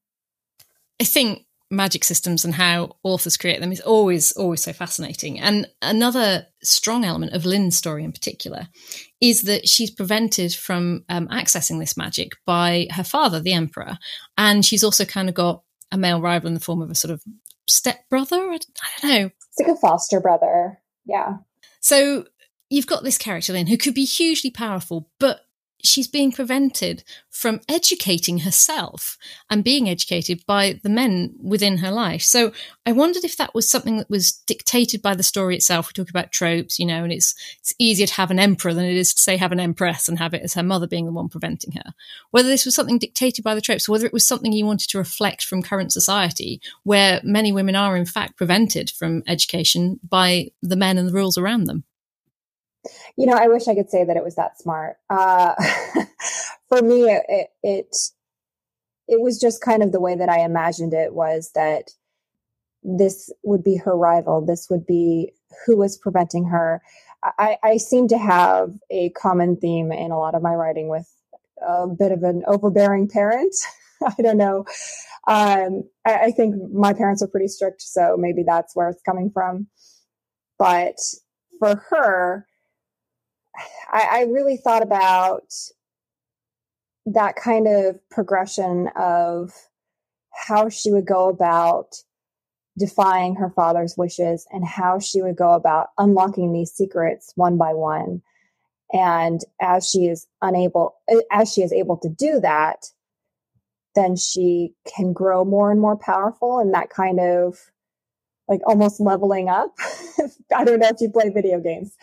I 1.00 1.04
think 1.04 1.44
magic 1.70 2.02
systems 2.02 2.44
and 2.44 2.54
how 2.54 2.96
authors 3.02 3.36
create 3.36 3.60
them 3.60 3.72
is 3.72 3.80
always 3.80 4.32
always 4.32 4.62
so 4.62 4.72
fascinating. 4.72 5.38
And 5.38 5.66
another 5.82 6.46
strong 6.62 7.04
element 7.04 7.32
of 7.32 7.44
Lin's 7.44 7.76
story 7.76 8.04
in 8.04 8.12
particular 8.12 8.68
is 9.20 9.42
that 9.42 9.68
she's 9.68 9.90
prevented 9.90 10.54
from 10.54 11.04
um, 11.08 11.28
accessing 11.28 11.78
this 11.78 11.96
magic 11.96 12.32
by 12.46 12.88
her 12.92 13.04
father 13.04 13.40
the 13.40 13.52
emperor. 13.52 13.98
And 14.36 14.64
she's 14.64 14.84
also 14.84 15.04
kind 15.04 15.28
of 15.28 15.34
got 15.34 15.62
a 15.92 15.98
male 15.98 16.20
rival 16.20 16.48
in 16.48 16.54
the 16.54 16.60
form 16.60 16.82
of 16.82 16.90
a 16.90 16.94
sort 16.94 17.12
of 17.12 17.22
stepbrother? 17.68 18.50
I 18.50 18.58
don't 19.00 19.10
know. 19.10 19.26
It's 19.26 19.60
like 19.60 19.76
a 19.76 19.80
foster 19.80 20.20
brother. 20.20 20.78
Yeah. 21.06 21.36
So 21.80 22.26
you've 22.70 22.86
got 22.86 23.04
this 23.04 23.18
character 23.18 23.52
Lin 23.52 23.66
who 23.66 23.78
could 23.78 23.94
be 23.94 24.04
hugely 24.04 24.50
powerful 24.50 25.10
but 25.18 25.40
she's 25.82 26.08
being 26.08 26.32
prevented 26.32 27.04
from 27.30 27.60
educating 27.68 28.40
herself 28.40 29.16
and 29.48 29.62
being 29.62 29.88
educated 29.88 30.44
by 30.46 30.80
the 30.82 30.88
men 30.88 31.34
within 31.40 31.78
her 31.78 31.90
life. 31.90 32.22
So 32.22 32.52
I 32.84 32.92
wondered 32.92 33.22
if 33.24 33.36
that 33.36 33.54
was 33.54 33.68
something 33.68 33.98
that 33.98 34.10
was 34.10 34.32
dictated 34.32 35.02
by 35.02 35.14
the 35.14 35.22
story 35.22 35.54
itself. 35.54 35.88
We 35.88 35.92
talk 35.92 36.10
about 36.10 36.32
tropes, 36.32 36.78
you 36.78 36.86
know, 36.86 37.04
and 37.04 37.12
it's 37.12 37.34
it's 37.60 37.72
easier 37.78 38.06
to 38.06 38.14
have 38.14 38.30
an 38.30 38.40
emperor 38.40 38.74
than 38.74 38.86
it 38.86 38.96
is 38.96 39.14
to 39.14 39.22
say 39.22 39.36
have 39.36 39.52
an 39.52 39.60
empress 39.60 40.08
and 40.08 40.18
have 40.18 40.34
it 40.34 40.42
as 40.42 40.54
her 40.54 40.62
mother 40.62 40.88
being 40.88 41.06
the 41.06 41.12
one 41.12 41.28
preventing 41.28 41.72
her. 41.72 41.92
Whether 42.30 42.48
this 42.48 42.64
was 42.64 42.74
something 42.74 42.98
dictated 42.98 43.44
by 43.44 43.54
the 43.54 43.60
tropes, 43.60 43.88
or 43.88 43.92
whether 43.92 44.06
it 44.06 44.12
was 44.12 44.26
something 44.26 44.52
you 44.52 44.66
wanted 44.66 44.88
to 44.90 44.98
reflect 44.98 45.44
from 45.44 45.62
current 45.62 45.92
society, 45.92 46.60
where 46.82 47.20
many 47.22 47.52
women 47.52 47.76
are 47.76 47.96
in 47.96 48.06
fact 48.06 48.36
prevented 48.36 48.90
from 48.90 49.22
education 49.26 50.00
by 50.08 50.48
the 50.60 50.76
men 50.76 50.98
and 50.98 51.08
the 51.08 51.12
rules 51.12 51.38
around 51.38 51.64
them. 51.64 51.84
You 53.16 53.26
know, 53.26 53.34
I 53.34 53.48
wish 53.48 53.68
I 53.68 53.74
could 53.74 53.90
say 53.90 54.04
that 54.04 54.16
it 54.16 54.24
was 54.24 54.36
that 54.36 54.58
smart. 54.58 54.96
Uh, 55.10 55.54
for 56.68 56.82
me, 56.82 57.04
it, 57.04 57.48
it 57.62 57.96
it 59.08 59.20
was 59.20 59.40
just 59.40 59.62
kind 59.62 59.82
of 59.82 59.92
the 59.92 60.00
way 60.00 60.14
that 60.14 60.28
I 60.28 60.40
imagined 60.40 60.92
it 60.92 61.14
was 61.14 61.50
that 61.54 61.90
this 62.82 63.32
would 63.42 63.64
be 63.64 63.76
her 63.76 63.96
rival. 63.96 64.44
This 64.44 64.68
would 64.70 64.86
be 64.86 65.32
who 65.66 65.76
was 65.76 65.98
preventing 65.98 66.44
her. 66.46 66.82
I, 67.38 67.56
I 67.64 67.76
seem 67.78 68.06
to 68.08 68.18
have 68.18 68.70
a 68.90 69.10
common 69.10 69.56
theme 69.56 69.90
in 69.90 70.12
a 70.12 70.18
lot 70.18 70.34
of 70.34 70.42
my 70.42 70.54
writing 70.54 70.88
with 70.88 71.08
a 71.66 71.86
bit 71.88 72.12
of 72.12 72.22
an 72.22 72.44
overbearing 72.46 73.08
parent. 73.08 73.54
I 74.06 74.22
don't 74.22 74.36
know. 74.36 74.64
Um, 75.26 75.84
I, 76.06 76.14
I 76.26 76.30
think 76.30 76.54
my 76.72 76.92
parents 76.92 77.22
are 77.22 77.28
pretty 77.28 77.48
strict, 77.48 77.82
so 77.82 78.16
maybe 78.18 78.44
that's 78.46 78.76
where 78.76 78.88
it's 78.88 79.02
coming 79.02 79.30
from. 79.32 79.66
But 80.58 80.96
for 81.58 81.82
her, 81.90 82.46
I, 83.90 84.08
I 84.10 84.20
really 84.22 84.56
thought 84.56 84.82
about 84.82 85.52
that 87.06 87.36
kind 87.36 87.66
of 87.66 87.98
progression 88.10 88.88
of 88.96 89.52
how 90.46 90.68
she 90.68 90.92
would 90.92 91.06
go 91.06 91.28
about 91.28 91.94
defying 92.78 93.34
her 93.36 93.50
father's 93.50 93.96
wishes 93.96 94.46
and 94.50 94.64
how 94.64 94.98
she 94.98 95.20
would 95.20 95.36
go 95.36 95.52
about 95.52 95.88
unlocking 95.98 96.52
these 96.52 96.70
secrets 96.70 97.32
one 97.34 97.56
by 97.58 97.74
one. 97.74 98.22
And 98.92 99.40
as 99.60 99.88
she 99.88 100.06
is 100.06 100.26
unable, 100.40 100.96
as 101.30 101.52
she 101.52 101.62
is 101.62 101.72
able 101.72 101.98
to 101.98 102.08
do 102.08 102.40
that, 102.40 102.86
then 103.94 104.16
she 104.16 104.74
can 104.96 105.12
grow 105.12 105.44
more 105.44 105.70
and 105.70 105.80
more 105.80 105.96
powerful 105.96 106.60
and 106.60 106.72
that 106.72 106.88
kind 106.88 107.18
of 107.20 107.58
like 108.46 108.60
almost 108.64 109.00
leveling 109.00 109.48
up. 109.48 109.74
I 110.54 110.64
don't 110.64 110.78
know 110.78 110.88
if 110.88 111.00
you 111.00 111.10
play 111.10 111.30
video 111.30 111.60
games, 111.60 111.94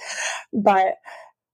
but 0.54 0.96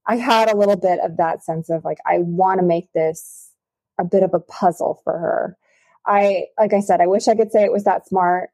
I 0.07 0.17
had 0.17 0.51
a 0.51 0.57
little 0.57 0.75
bit 0.75 0.99
of 0.99 1.17
that 1.17 1.43
sense 1.43 1.69
of 1.69 1.85
like, 1.85 1.99
I 2.05 2.19
want 2.19 2.59
to 2.59 2.65
make 2.65 2.91
this 2.93 3.51
a 3.99 4.03
bit 4.03 4.23
of 4.23 4.33
a 4.33 4.39
puzzle 4.39 5.01
for 5.03 5.17
her. 5.17 5.57
I, 6.05 6.45
like 6.59 6.73
I 6.73 6.79
said, 6.79 7.01
I 7.01 7.07
wish 7.07 7.27
I 7.27 7.35
could 7.35 7.51
say 7.51 7.63
it 7.63 7.71
was 7.71 7.83
that 7.83 8.07
smart 8.07 8.49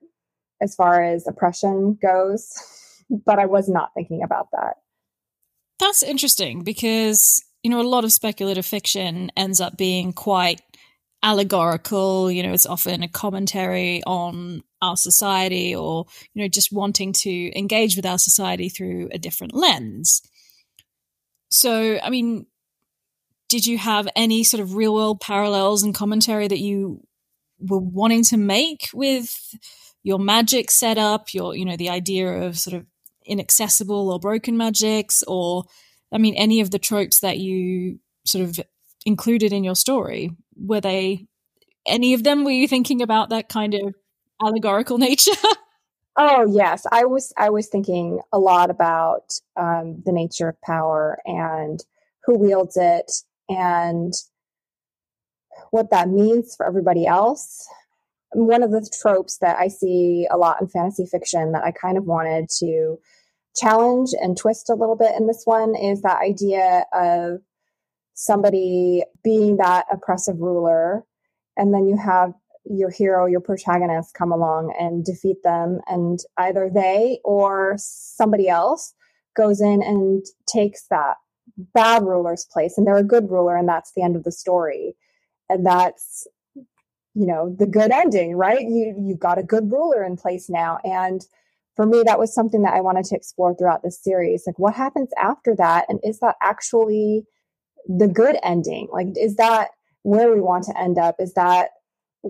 as 0.61 0.75
far 0.75 1.01
as 1.03 1.27
oppression 1.27 1.97
goes, 2.01 2.51
but 3.25 3.39
I 3.39 3.45
was 3.45 3.69
not 3.69 3.93
thinking 3.93 4.23
about 4.23 4.49
that. 4.51 4.75
That's 5.79 6.03
interesting 6.03 6.63
because, 6.63 7.43
you 7.63 7.69
know, 7.69 7.79
a 7.79 7.83
lot 7.83 8.03
of 8.03 8.11
speculative 8.11 8.65
fiction 8.65 9.31
ends 9.37 9.61
up 9.61 9.77
being 9.77 10.11
quite 10.11 10.61
allegorical. 11.23 12.31
You 12.31 12.43
know, 12.43 12.53
it's 12.53 12.65
often 12.65 13.03
a 13.03 13.07
commentary 13.07 14.03
on 14.05 14.63
our 14.81 14.97
society 14.97 15.75
or, 15.75 16.05
you 16.33 16.41
know, 16.41 16.47
just 16.47 16.71
wanting 16.71 17.13
to 17.13 17.57
engage 17.57 17.95
with 17.95 18.05
our 18.05 18.17
society 18.17 18.69
through 18.69 19.09
a 19.11 19.19
different 19.19 19.53
lens. 19.53 20.21
So, 21.49 21.99
I 22.01 22.09
mean, 22.09 22.45
did 23.49 23.65
you 23.65 23.77
have 23.77 24.07
any 24.15 24.43
sort 24.43 24.61
of 24.61 24.75
real 24.75 24.93
world 24.93 25.21
parallels 25.21 25.83
and 25.83 25.95
commentary 25.95 26.47
that 26.47 26.59
you 26.59 27.01
were 27.59 27.79
wanting 27.79 28.23
to 28.25 28.37
make 28.37 28.89
with 28.93 29.33
your 30.03 30.19
magic 30.19 30.69
setup, 30.69 31.33
your, 31.33 31.55
you 31.55 31.65
know, 31.65 31.77
the 31.77 31.89
idea 31.89 32.27
of 32.27 32.59
sort 32.59 32.75
of 32.75 32.85
inaccessible 33.25 34.11
or 34.11 34.19
broken 34.19 34.57
magics, 34.57 35.23
or, 35.27 35.63
I 36.11 36.17
mean, 36.17 36.35
any 36.35 36.61
of 36.61 36.71
the 36.71 36.79
tropes 36.79 37.21
that 37.21 37.37
you 37.39 37.99
sort 38.25 38.43
of 38.45 38.59
included 39.05 39.53
in 39.53 39.63
your 39.63 39.75
story? 39.75 40.31
Were 40.55 40.81
they, 40.81 41.25
any 41.87 42.13
of 42.13 42.23
them, 42.23 42.43
were 42.43 42.51
you 42.51 42.67
thinking 42.67 43.01
about 43.01 43.29
that 43.29 43.49
kind 43.49 43.73
of 43.73 43.95
allegorical 44.45 44.97
nature? 45.07 45.31
Oh 46.17 46.51
yes, 46.51 46.86
I 46.91 47.05
was. 47.05 47.31
I 47.38 47.51
was 47.51 47.67
thinking 47.67 48.19
a 48.33 48.39
lot 48.39 48.71
about 48.71 49.33
um, 49.55 50.01
the 50.03 50.12
nature 50.12 50.50
of 50.50 50.59
power 50.62 51.19
and 51.25 51.79
who 52.25 52.38
wields 52.39 52.75
it, 52.75 53.12
and 53.50 54.13
what 55.69 55.91
that 55.91 56.09
means 56.09 56.55
for 56.55 56.65
everybody 56.65 57.05
else. 57.05 57.67
One 58.31 58.63
of 58.63 58.71
the 58.71 58.89
tropes 59.01 59.38
that 59.39 59.57
I 59.57 59.67
see 59.67 60.27
a 60.29 60.38
lot 60.38 60.59
in 60.59 60.67
fantasy 60.67 61.05
fiction 61.05 61.51
that 61.51 61.63
I 61.63 61.71
kind 61.71 61.97
of 61.97 62.05
wanted 62.05 62.50
to 62.59 62.97
challenge 63.55 64.09
and 64.19 64.36
twist 64.36 64.69
a 64.69 64.75
little 64.75 64.95
bit 64.95 65.15
in 65.17 65.27
this 65.27 65.43
one 65.45 65.75
is 65.75 66.01
that 66.01 66.21
idea 66.21 66.86
of 66.93 67.41
somebody 68.15 69.03
being 69.24 69.57
that 69.57 69.86
oppressive 69.91 70.39
ruler, 70.39 71.05
and 71.55 71.74
then 71.74 71.88
you 71.88 71.95
have 71.95 72.33
your 72.69 72.89
hero, 72.89 73.25
your 73.25 73.39
protagonist 73.39 74.13
come 74.13 74.31
along 74.31 74.74
and 74.79 75.05
defeat 75.05 75.43
them. 75.43 75.79
And 75.88 76.19
either 76.38 76.69
they 76.74 77.19
or 77.24 77.75
somebody 77.77 78.50
else 78.50 78.93
goes 79.36 79.62
in 79.62 79.81
and 79.83 80.25
takes 80.47 80.86
that 80.89 81.15
bad 81.74 82.03
ruler's 82.03 82.45
place 82.51 82.77
and 82.77 82.86
they're 82.86 82.97
a 82.97 83.03
good 83.03 83.29
ruler 83.29 83.55
and 83.55 83.67
that's 83.67 83.93
the 83.95 84.03
end 84.03 84.15
of 84.15 84.24
the 84.24 84.31
story. 84.31 84.95
And 85.50 85.65
that's, 85.65 86.27
you 87.13 87.25
know, 87.25 87.55
the 87.57 87.67
good 87.67 87.91
ending, 87.91 88.36
right? 88.36 88.62
You, 88.62 88.95
you've 89.00 89.19
got 89.19 89.39
a 89.39 89.43
good 89.43 89.71
ruler 89.71 90.03
in 90.03 90.17
place 90.17 90.50
now. 90.50 90.79
And 90.83 91.21
for 91.75 91.86
me, 91.86 92.03
that 92.05 92.19
was 92.19 92.33
something 92.33 92.63
that 92.63 92.74
I 92.74 92.81
wanted 92.81 93.05
to 93.05 93.15
explore 93.15 93.55
throughout 93.55 93.83
this 93.83 94.03
series. 94.03 94.43
Like, 94.45 94.59
what 94.59 94.74
happens 94.74 95.09
after 95.21 95.55
that? 95.55 95.86
And 95.88 96.00
is 96.03 96.19
that 96.19 96.36
actually 96.41 97.24
the 97.88 98.07
good 98.07 98.38
ending? 98.43 98.89
Like, 98.91 99.07
is 99.15 99.36
that 99.36 99.69
where 100.01 100.33
we 100.33 100.41
want 100.41 100.65
to 100.65 100.77
end 100.77 100.97
up? 100.97 101.15
Is 101.19 101.33
that 101.36 101.69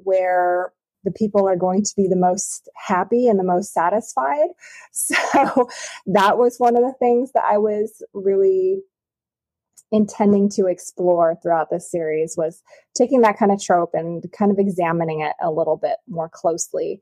where 0.03 0.71
the 1.03 1.11
people 1.11 1.47
are 1.47 1.55
going 1.55 1.83
to 1.83 1.93
be 1.95 2.07
the 2.07 2.15
most 2.15 2.69
happy 2.75 3.27
and 3.27 3.39
the 3.39 3.43
most 3.43 3.73
satisfied. 3.73 4.49
So 4.91 5.69
that 6.07 6.37
was 6.37 6.57
one 6.57 6.75
of 6.75 6.81
the 6.81 6.93
things 6.99 7.31
that 7.33 7.43
I 7.45 7.57
was 7.57 8.03
really 8.13 8.81
intending 9.91 10.49
to 10.49 10.67
explore 10.67 11.37
throughout 11.41 11.69
this 11.69 11.89
series 11.89 12.35
was 12.35 12.61
taking 12.95 13.21
that 13.21 13.37
kind 13.37 13.51
of 13.51 13.61
trope 13.61 13.91
and 13.93 14.23
kind 14.37 14.51
of 14.51 14.59
examining 14.59 15.21
it 15.21 15.33
a 15.41 15.51
little 15.51 15.77
bit 15.77 15.97
more 16.07 16.29
closely. 16.29 17.01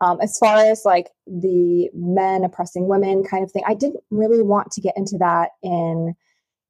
Um, 0.00 0.18
as 0.20 0.38
far 0.38 0.58
as 0.58 0.82
like 0.84 1.10
the 1.26 1.90
men 1.94 2.44
oppressing 2.44 2.88
women 2.88 3.22
kind 3.22 3.44
of 3.44 3.52
thing, 3.52 3.64
I 3.66 3.74
didn't 3.74 4.02
really 4.10 4.42
want 4.42 4.70
to 4.72 4.80
get 4.80 4.96
into 4.96 5.16
that 5.18 5.50
in 5.62 6.14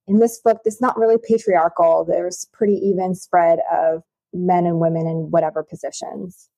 in 0.09 0.19
this 0.19 0.41
book. 0.45 0.59
It's 0.64 0.81
not 0.81 0.99
really 0.99 1.17
patriarchal. 1.17 2.05
There's 2.05 2.47
pretty 2.52 2.75
even 2.75 3.14
spread 3.14 3.61
of 3.73 4.02
men 4.33 4.67
and 4.67 4.79
women 4.79 5.07
in 5.07 5.31
whatever 5.31 5.62
positions. 5.62 6.49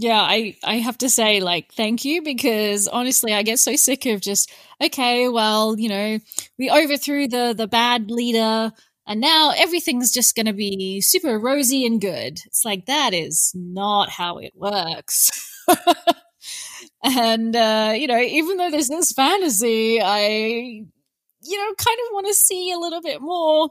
Yeah, 0.00 0.20
I, 0.20 0.56
I 0.62 0.76
have 0.76 0.98
to 0.98 1.10
say, 1.10 1.40
like, 1.40 1.72
thank 1.72 2.04
you 2.04 2.22
because 2.22 2.86
honestly, 2.86 3.34
I 3.34 3.42
get 3.42 3.58
so 3.58 3.74
sick 3.74 4.06
of 4.06 4.20
just, 4.20 4.52
okay, 4.80 5.28
well, 5.28 5.76
you 5.76 5.88
know, 5.88 6.20
we 6.56 6.70
overthrew 6.70 7.26
the, 7.26 7.52
the 7.56 7.66
bad 7.66 8.08
leader 8.08 8.72
and 9.08 9.20
now 9.20 9.52
everything's 9.56 10.12
just 10.12 10.36
going 10.36 10.46
to 10.46 10.52
be 10.52 11.00
super 11.00 11.36
rosy 11.38 11.84
and 11.84 12.00
good. 12.00 12.38
It's 12.46 12.64
like, 12.64 12.86
that 12.86 13.12
is 13.12 13.52
not 13.56 14.10
how 14.10 14.38
it 14.38 14.52
works. 14.54 15.32
and, 17.02 17.56
uh, 17.56 17.94
you 17.96 18.06
know, 18.06 18.20
even 18.20 18.56
though 18.58 18.70
this 18.70 18.90
is 18.90 19.12
fantasy, 19.12 20.00
I, 20.00 20.28
you 20.28 21.56
know, 21.56 21.74
kind 21.74 21.98
of 22.06 22.12
want 22.12 22.26
to 22.28 22.34
see 22.34 22.70
a 22.70 22.78
little 22.78 23.00
bit 23.00 23.20
more 23.20 23.70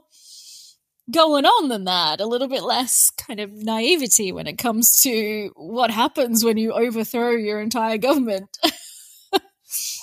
going 1.10 1.44
on 1.44 1.68
than 1.68 1.84
that, 1.84 2.20
a 2.20 2.26
little 2.26 2.48
bit 2.48 2.62
less 2.62 3.10
kind 3.10 3.40
of 3.40 3.52
naivety 3.52 4.32
when 4.32 4.46
it 4.46 4.58
comes 4.58 5.00
to 5.02 5.50
what 5.56 5.90
happens 5.90 6.44
when 6.44 6.56
you 6.56 6.72
overthrow 6.72 7.30
your 7.30 7.60
entire 7.60 7.98
government. 7.98 8.58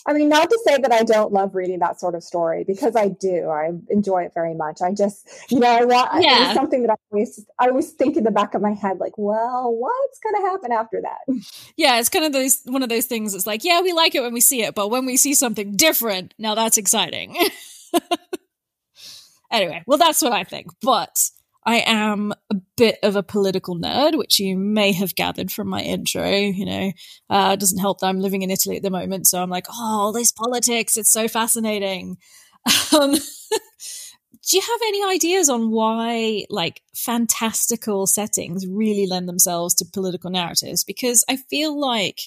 I 0.07 0.13
mean, 0.13 0.29
not 0.29 0.49
to 0.49 0.59
say 0.63 0.77
that 0.77 0.91
I 0.91 1.01
don't 1.01 1.33
love 1.33 1.55
reading 1.55 1.79
that 1.79 1.99
sort 1.99 2.13
of 2.13 2.23
story 2.23 2.63
because 2.63 2.95
I 2.95 3.07
do. 3.07 3.49
I 3.49 3.71
enjoy 3.89 4.23
it 4.23 4.33
very 4.35 4.53
much. 4.53 4.81
I 4.81 4.93
just, 4.93 5.27
you 5.49 5.59
know, 5.59 5.67
I 5.67 5.83
want 5.85 6.23
yeah. 6.23 6.53
something 6.53 6.83
that 6.83 6.91
I 6.91 6.95
always, 7.11 7.43
I 7.57 7.69
always 7.69 7.91
think 7.91 8.15
in 8.15 8.23
the 8.23 8.31
back 8.31 8.53
of 8.53 8.61
my 8.61 8.73
head, 8.73 8.99
like, 8.99 9.17
well, 9.17 9.73
what's 9.73 10.19
going 10.19 10.35
to 10.35 10.41
happen 10.47 10.71
after 10.71 11.01
that? 11.01 11.41
Yeah, 11.77 11.99
it's 11.99 12.09
kind 12.09 12.23
of 12.23 12.31
those 12.31 12.61
one 12.65 12.83
of 12.83 12.89
those 12.89 13.05
things. 13.05 13.33
It's 13.35 13.45
like, 13.45 13.65
yeah, 13.65 13.81
we 13.81 13.91
like 13.91 14.15
it 14.15 14.21
when 14.21 14.33
we 14.33 14.39
see 14.39 14.63
it, 14.63 14.75
but 14.75 14.89
when 14.89 15.05
we 15.05 15.17
see 15.17 15.33
something 15.33 15.75
different, 15.75 16.33
now 16.37 16.55
that's 16.55 16.77
exciting. 16.77 17.35
anyway, 19.55 19.83
well, 19.85 19.97
that's 19.97 20.21
what 20.21 20.33
I 20.33 20.43
think. 20.43 20.67
But 20.81 21.29
I 21.65 21.77
am 21.85 22.31
a 22.51 22.55
bit 22.77 22.99
of 23.01 23.15
a 23.15 23.23
political 23.23 23.75
nerd, 23.75 24.17
which 24.17 24.39
you 24.39 24.55
may 24.55 24.91
have 24.91 25.15
gathered 25.15 25.51
from 25.51 25.67
my 25.67 25.81
intro. 25.81 26.29
You 26.29 26.65
know, 26.65 26.91
uh, 27.29 27.51
it 27.53 27.59
doesn't 27.59 27.79
help 27.79 27.99
that 27.99 28.07
I'm 28.07 28.19
living 28.19 28.43
in 28.43 28.51
Italy 28.51 28.77
at 28.77 28.83
the 28.83 28.91
moment. 28.91 29.27
So 29.27 29.41
I'm 29.41 29.49
like, 29.49 29.65
oh, 29.69 29.99
all 29.99 30.13
this 30.13 30.31
politics, 30.31 30.97
it's 30.97 31.11
so 31.11 31.27
fascinating. 31.27 32.17
Um, 32.99 33.11
do 34.47 34.57
you 34.57 34.61
have 34.61 34.79
any 34.87 35.03
ideas 35.13 35.49
on 35.49 35.69
why, 35.69 36.45
like, 36.49 36.81
fantastical 36.95 38.07
settings 38.07 38.65
really 38.65 39.05
lend 39.05 39.29
themselves 39.29 39.75
to 39.75 39.85
political 39.85 40.31
narratives? 40.31 40.83
Because 40.83 41.23
I 41.29 41.37
feel 41.37 41.79
like 41.79 42.21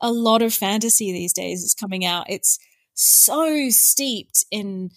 a 0.00 0.10
lot 0.10 0.42
of 0.42 0.52
fantasy 0.52 1.12
these 1.12 1.32
days 1.32 1.62
is 1.62 1.74
coming 1.74 2.04
out. 2.04 2.26
It's 2.28 2.58
so 2.94 3.68
steeped 3.70 4.44
in 4.50 4.90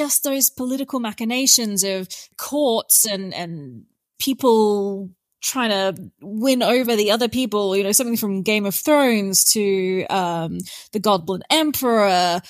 just 0.00 0.24
those 0.24 0.48
political 0.48 0.98
machinations 0.98 1.84
of 1.84 2.08
courts 2.38 3.04
and, 3.04 3.34
and 3.34 3.84
people 4.18 5.10
trying 5.42 5.68
to 5.68 6.10
win 6.22 6.62
over 6.62 6.96
the 6.96 7.10
other 7.10 7.28
people, 7.28 7.76
you 7.76 7.84
know, 7.84 7.92
something 7.92 8.16
from 8.16 8.42
Game 8.42 8.64
of 8.64 8.74
Thrones 8.74 9.44
to 9.52 10.06
um, 10.06 10.56
the 10.92 11.00
Goblin 11.00 11.42
Emperor, 11.50 12.40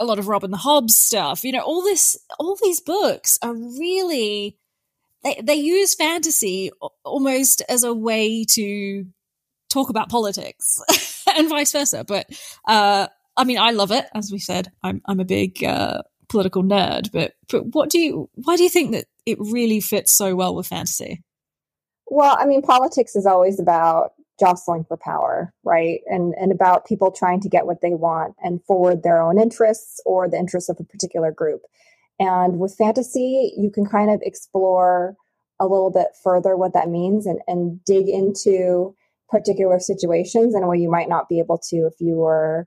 a 0.00 0.04
lot 0.04 0.18
of 0.18 0.26
Robin 0.26 0.50
the 0.50 0.56
Hobb's 0.56 0.96
stuff. 0.96 1.44
You 1.44 1.52
know, 1.52 1.60
all 1.60 1.84
this, 1.84 2.16
all 2.40 2.56
these 2.60 2.80
books 2.80 3.38
are 3.42 3.54
really 3.54 4.58
they 5.22 5.40
they 5.40 5.54
use 5.54 5.94
fantasy 5.94 6.72
almost 7.04 7.62
as 7.68 7.84
a 7.84 7.94
way 7.94 8.44
to 8.54 9.04
talk 9.70 9.88
about 9.88 10.10
politics 10.10 10.82
and 11.36 11.48
vice 11.48 11.70
versa. 11.70 12.02
But 12.02 12.26
uh, 12.66 13.06
I 13.36 13.44
mean, 13.44 13.58
I 13.58 13.70
love 13.70 13.92
it. 13.92 14.06
As 14.16 14.32
we 14.32 14.40
said, 14.40 14.72
I'm 14.82 15.00
I'm 15.06 15.20
a 15.20 15.24
big 15.24 15.62
uh, 15.62 16.02
political 16.28 16.62
nerd, 16.62 17.10
but 17.12 17.34
but 17.50 17.66
what 17.74 17.90
do 17.90 17.98
you 17.98 18.30
why 18.34 18.56
do 18.56 18.62
you 18.62 18.68
think 18.68 18.92
that 18.92 19.06
it 19.26 19.38
really 19.40 19.80
fits 19.80 20.12
so 20.12 20.34
well 20.34 20.54
with 20.54 20.66
fantasy? 20.66 21.22
Well, 22.06 22.36
I 22.38 22.46
mean, 22.46 22.62
politics 22.62 23.14
is 23.16 23.26
always 23.26 23.60
about 23.60 24.12
jostling 24.38 24.84
for 24.84 24.96
power, 24.96 25.52
right? 25.64 26.00
And 26.06 26.34
and 26.40 26.52
about 26.52 26.86
people 26.86 27.10
trying 27.10 27.40
to 27.40 27.48
get 27.48 27.66
what 27.66 27.80
they 27.80 27.94
want 27.94 28.34
and 28.42 28.62
forward 28.64 29.02
their 29.02 29.20
own 29.20 29.38
interests 29.38 30.00
or 30.06 30.28
the 30.28 30.38
interests 30.38 30.68
of 30.68 30.78
a 30.80 30.84
particular 30.84 31.32
group. 31.32 31.62
And 32.20 32.58
with 32.58 32.74
fantasy, 32.76 33.52
you 33.56 33.70
can 33.70 33.86
kind 33.86 34.10
of 34.10 34.20
explore 34.22 35.16
a 35.60 35.66
little 35.66 35.90
bit 35.90 36.08
further 36.22 36.56
what 36.56 36.72
that 36.74 36.88
means 36.88 37.26
and, 37.26 37.40
and 37.46 37.84
dig 37.84 38.08
into 38.08 38.94
particular 39.28 39.78
situations 39.78 40.54
in 40.54 40.62
a 40.62 40.68
way 40.68 40.78
you 40.78 40.90
might 40.90 41.08
not 41.08 41.28
be 41.28 41.38
able 41.38 41.58
to 41.58 41.86
if 41.86 41.94
you 42.00 42.16
were 42.16 42.66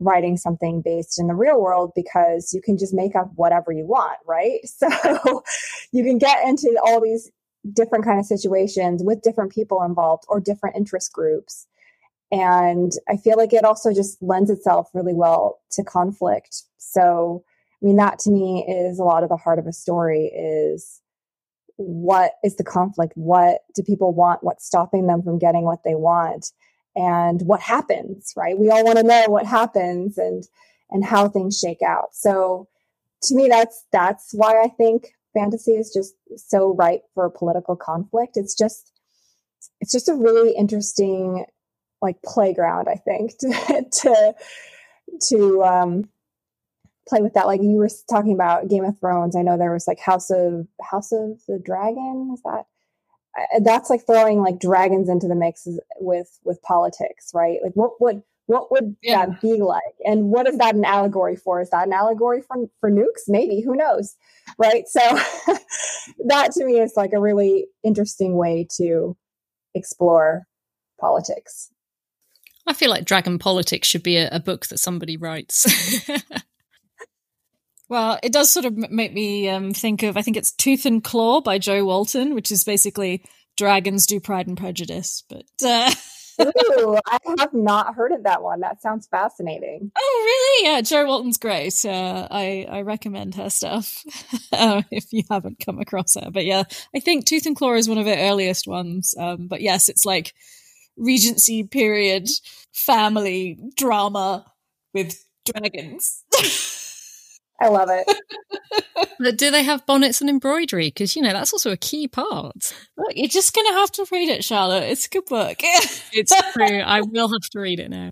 writing 0.00 0.36
something 0.36 0.82
based 0.82 1.18
in 1.18 1.26
the 1.26 1.34
real 1.34 1.60
world 1.60 1.92
because 1.94 2.52
you 2.52 2.60
can 2.60 2.76
just 2.76 2.94
make 2.94 3.16
up 3.16 3.30
whatever 3.34 3.72
you 3.72 3.86
want, 3.86 4.18
right? 4.26 4.60
So 4.66 5.42
you 5.92 6.04
can 6.04 6.18
get 6.18 6.46
into 6.46 6.78
all 6.84 7.00
these 7.00 7.30
different 7.72 8.04
kind 8.04 8.20
of 8.20 8.26
situations 8.26 9.02
with 9.02 9.22
different 9.22 9.52
people 9.52 9.82
involved 9.82 10.24
or 10.28 10.40
different 10.40 10.76
interest 10.76 11.12
groups. 11.12 11.66
And 12.30 12.92
I 13.08 13.16
feel 13.16 13.36
like 13.36 13.52
it 13.52 13.64
also 13.64 13.94
just 13.94 14.20
lends 14.20 14.50
itself 14.50 14.88
really 14.92 15.14
well 15.14 15.60
to 15.72 15.84
conflict. 15.84 16.64
So, 16.76 17.44
I 17.82 17.86
mean, 17.86 17.96
that 17.96 18.18
to 18.20 18.30
me 18.30 18.66
is 18.68 18.98
a 18.98 19.04
lot 19.04 19.22
of 19.22 19.28
the 19.28 19.36
heart 19.36 19.58
of 19.58 19.66
a 19.66 19.72
story 19.72 20.26
is 20.26 21.00
what 21.76 22.32
is 22.42 22.56
the 22.56 22.64
conflict? 22.64 23.12
What 23.16 23.60
do 23.74 23.82
people 23.82 24.12
want? 24.12 24.42
What's 24.42 24.66
stopping 24.66 25.06
them 25.06 25.22
from 25.22 25.38
getting 25.38 25.62
what 25.62 25.84
they 25.84 25.94
want? 25.94 26.52
And 26.96 27.42
what 27.42 27.60
happens, 27.60 28.32
right? 28.36 28.58
We 28.58 28.70
all 28.70 28.84
want 28.84 28.96
to 28.98 29.04
know 29.04 29.26
what 29.28 29.46
happens 29.46 30.18
and 30.18 30.44
and 30.90 31.04
how 31.04 31.28
things 31.28 31.58
shake 31.58 31.82
out. 31.82 32.14
So 32.14 32.68
to 33.24 33.34
me 33.34 33.48
that's 33.48 33.84
that's 33.92 34.32
why 34.32 34.62
I 34.62 34.68
think 34.68 35.14
fantasy 35.34 35.72
is 35.72 35.92
just 35.92 36.14
so 36.36 36.74
ripe 36.74 37.02
for 37.14 37.28
political 37.30 37.76
conflict. 37.76 38.36
It's 38.36 38.56
just 38.56 38.92
it's 39.80 39.92
just 39.92 40.08
a 40.08 40.14
really 40.14 40.56
interesting 40.56 41.44
like 42.00 42.22
playground, 42.22 42.88
I 42.88 42.96
think, 42.96 43.38
to 43.38 43.86
to 43.90 44.34
to 45.28 45.62
um 45.64 46.08
play 47.08 47.20
with 47.20 47.34
that. 47.34 47.46
Like 47.46 47.62
you 47.62 47.76
were 47.76 47.90
talking 48.08 48.32
about 48.32 48.68
Game 48.68 48.84
of 48.84 48.98
Thrones. 48.98 49.36
I 49.36 49.42
know 49.42 49.56
there 49.56 49.72
was 49.72 49.86
like 49.86 50.00
House 50.00 50.30
of 50.30 50.66
House 50.80 51.12
of 51.12 51.40
the 51.46 51.58
Dragon. 51.58 52.30
Is 52.34 52.42
that 52.42 52.66
that's 53.60 53.90
like 53.90 54.06
throwing 54.06 54.40
like 54.40 54.58
dragons 54.58 55.08
into 55.08 55.28
the 55.28 55.34
mix 55.34 55.66
with 55.98 56.38
with 56.44 56.62
politics, 56.62 57.30
right? 57.34 57.58
Like 57.62 57.72
what 57.74 58.00
would 58.00 58.22
what 58.46 58.70
would 58.70 58.96
yeah. 59.02 59.26
that 59.26 59.40
be 59.40 59.60
like? 59.60 59.82
And 60.04 60.30
what 60.30 60.48
is 60.48 60.56
that 60.58 60.74
an 60.74 60.84
allegory 60.84 61.36
for? 61.36 61.60
Is 61.60 61.70
that 61.70 61.86
an 61.86 61.92
allegory 61.92 62.42
for 62.42 62.56
for 62.80 62.90
nukes? 62.90 63.28
Maybe 63.28 63.60
who 63.60 63.76
knows, 63.76 64.14
right? 64.58 64.86
So 64.88 65.00
that 66.26 66.52
to 66.52 66.64
me 66.64 66.80
is 66.80 66.94
like 66.96 67.12
a 67.12 67.20
really 67.20 67.66
interesting 67.82 68.36
way 68.36 68.66
to 68.76 69.16
explore 69.74 70.46
politics. 71.00 71.70
I 72.68 72.72
feel 72.72 72.90
like 72.90 73.04
Dragon 73.04 73.38
Politics 73.38 73.86
should 73.86 74.02
be 74.02 74.16
a, 74.16 74.28
a 74.30 74.40
book 74.40 74.66
that 74.66 74.78
somebody 74.78 75.16
writes. 75.16 76.08
Well, 77.88 78.18
it 78.22 78.32
does 78.32 78.50
sort 78.50 78.66
of 78.66 78.76
make 78.76 79.12
me 79.12 79.48
um, 79.48 79.72
think 79.72 80.02
of, 80.02 80.16
I 80.16 80.22
think 80.22 80.36
it's 80.36 80.52
Tooth 80.52 80.86
and 80.86 81.02
Claw 81.02 81.40
by 81.40 81.58
Jo 81.58 81.84
Walton, 81.84 82.34
which 82.34 82.50
is 82.50 82.64
basically 82.64 83.24
dragons 83.56 84.06
do 84.06 84.20
Pride 84.20 84.48
and 84.48 84.56
Prejudice. 84.56 85.22
But 85.28 85.46
uh... 85.64 85.92
Ooh, 86.40 86.98
I 87.06 87.18
have 87.38 87.54
not 87.54 87.94
heard 87.94 88.12
of 88.12 88.24
that 88.24 88.42
one. 88.42 88.60
That 88.60 88.82
sounds 88.82 89.06
fascinating. 89.06 89.90
Oh, 89.96 90.22
really? 90.24 90.70
Yeah, 90.70 90.80
Jo 90.82 91.06
Walton's 91.06 91.38
great. 91.38 91.82
Uh, 91.82 92.28
I 92.30 92.66
I 92.68 92.82
recommend 92.82 93.36
her 93.36 93.48
stuff 93.48 94.04
uh, 94.52 94.82
if 94.90 95.12
you 95.12 95.22
haven't 95.30 95.64
come 95.64 95.78
across 95.78 96.14
her. 96.14 96.30
But 96.30 96.44
yeah, 96.44 96.64
I 96.94 97.00
think 97.00 97.24
Tooth 97.24 97.46
and 97.46 97.56
Claw 97.56 97.72
is 97.74 97.88
one 97.88 97.96
of 97.96 98.06
her 98.06 98.14
earliest 98.14 98.66
ones. 98.68 99.14
Um, 99.18 99.48
but 99.48 99.62
yes, 99.62 99.88
it's 99.88 100.04
like 100.04 100.34
Regency 100.98 101.64
period 101.64 102.28
family 102.72 103.58
drama 103.76 104.44
with 104.92 105.24
dragons. 105.46 106.22
I 107.60 107.68
love 107.68 107.88
it. 107.90 108.06
but 109.18 109.38
do 109.38 109.50
they 109.50 109.62
have 109.62 109.86
bonnets 109.86 110.20
and 110.20 110.28
embroidery? 110.28 110.88
Because 110.88 111.16
you 111.16 111.22
know 111.22 111.32
that's 111.32 111.52
also 111.52 111.72
a 111.72 111.76
key 111.76 112.06
part. 112.08 112.74
Look, 112.96 113.12
you're 113.14 113.28
just 113.28 113.54
gonna 113.54 113.72
have 113.72 113.90
to 113.92 114.06
read 114.12 114.28
it, 114.28 114.44
Charlotte. 114.44 114.84
It's 114.84 115.06
a 115.06 115.10
good 115.10 115.24
book. 115.26 115.56
it's 115.62 116.34
true. 116.52 116.80
I 116.80 117.00
will 117.00 117.28
have 117.28 117.50
to 117.52 117.60
read 117.60 117.80
it 117.80 117.90
now. 117.90 118.10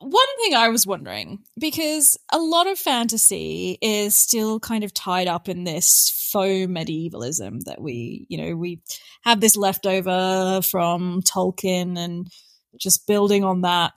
One 0.00 0.36
thing 0.42 0.54
I 0.54 0.68
was 0.68 0.86
wondering, 0.86 1.38
because 1.58 2.18
a 2.30 2.36
lot 2.36 2.66
of 2.66 2.78
fantasy 2.78 3.78
is 3.80 4.14
still 4.14 4.60
kind 4.60 4.84
of 4.84 4.92
tied 4.92 5.28
up 5.28 5.48
in 5.48 5.64
this 5.64 6.28
faux 6.30 6.68
medievalism 6.70 7.60
that 7.60 7.80
we, 7.80 8.26
you 8.28 8.36
know, 8.36 8.54
we 8.54 8.82
have 9.22 9.40
this 9.40 9.56
leftover 9.56 10.60
from 10.62 11.22
Tolkien 11.22 11.96
and 11.96 12.28
just 12.78 13.06
building 13.06 13.44
on 13.44 13.62
that. 13.62 13.96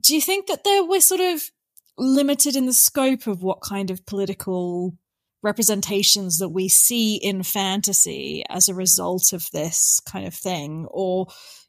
Do 0.00 0.12
you 0.12 0.20
think 0.20 0.48
that 0.48 0.64
there 0.64 0.82
we're 0.84 1.00
sort 1.00 1.20
of 1.20 1.50
limited 1.98 2.56
in 2.56 2.66
the 2.66 2.72
scope 2.72 3.26
of 3.26 3.42
what 3.42 3.60
kind 3.60 3.90
of 3.90 4.04
political 4.06 4.94
representations 5.42 6.38
that 6.38 6.48
we 6.48 6.68
see 6.68 7.16
in 7.16 7.42
fantasy 7.42 8.42
as 8.48 8.68
a 8.68 8.74
result 8.74 9.32
of 9.32 9.48
this 9.52 10.00
kind 10.06 10.26
of 10.26 10.34
thing 10.34 10.86
or 10.90 11.26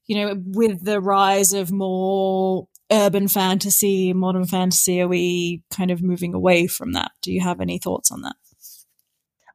you 0.08 0.16
know 0.16 0.34
with 0.48 0.84
the 0.84 1.00
rise 1.00 1.54
of 1.54 1.72
more 1.72 2.68
urban 2.92 3.28
fantasy 3.28 4.14
modern 4.14 4.46
fantasy 4.46 5.02
are 5.02 5.08
we 5.08 5.62
kind 5.70 5.92
of 5.92 6.02
moving 6.02 6.34
away 6.34 6.66
from 6.66 6.94
that? 6.94 7.12
Do 7.22 7.32
you 7.32 7.42
have 7.42 7.62
any 7.62 7.78
thoughts 7.78 8.12
on 8.12 8.22
that? 8.22 8.36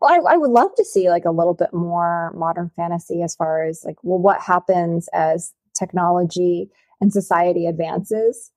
Well 0.01 0.13
I, 0.13 0.35
I 0.35 0.37
would 0.37 0.51
love 0.51 0.71
to 0.77 0.85
see 0.85 1.11
like 1.11 1.25
a 1.25 1.33
little 1.33 1.55
bit 1.55 1.73
more 1.73 2.33
modern 2.37 2.71
fantasy 2.77 3.23
as 3.23 3.35
far 3.35 3.65
as 3.65 3.83
like 3.85 3.97
well 4.03 4.19
what 4.19 4.41
happens 4.41 5.09
as 5.13 5.53
technology 5.77 6.71
and 7.01 7.13
society 7.13 7.67
advances 7.67 8.53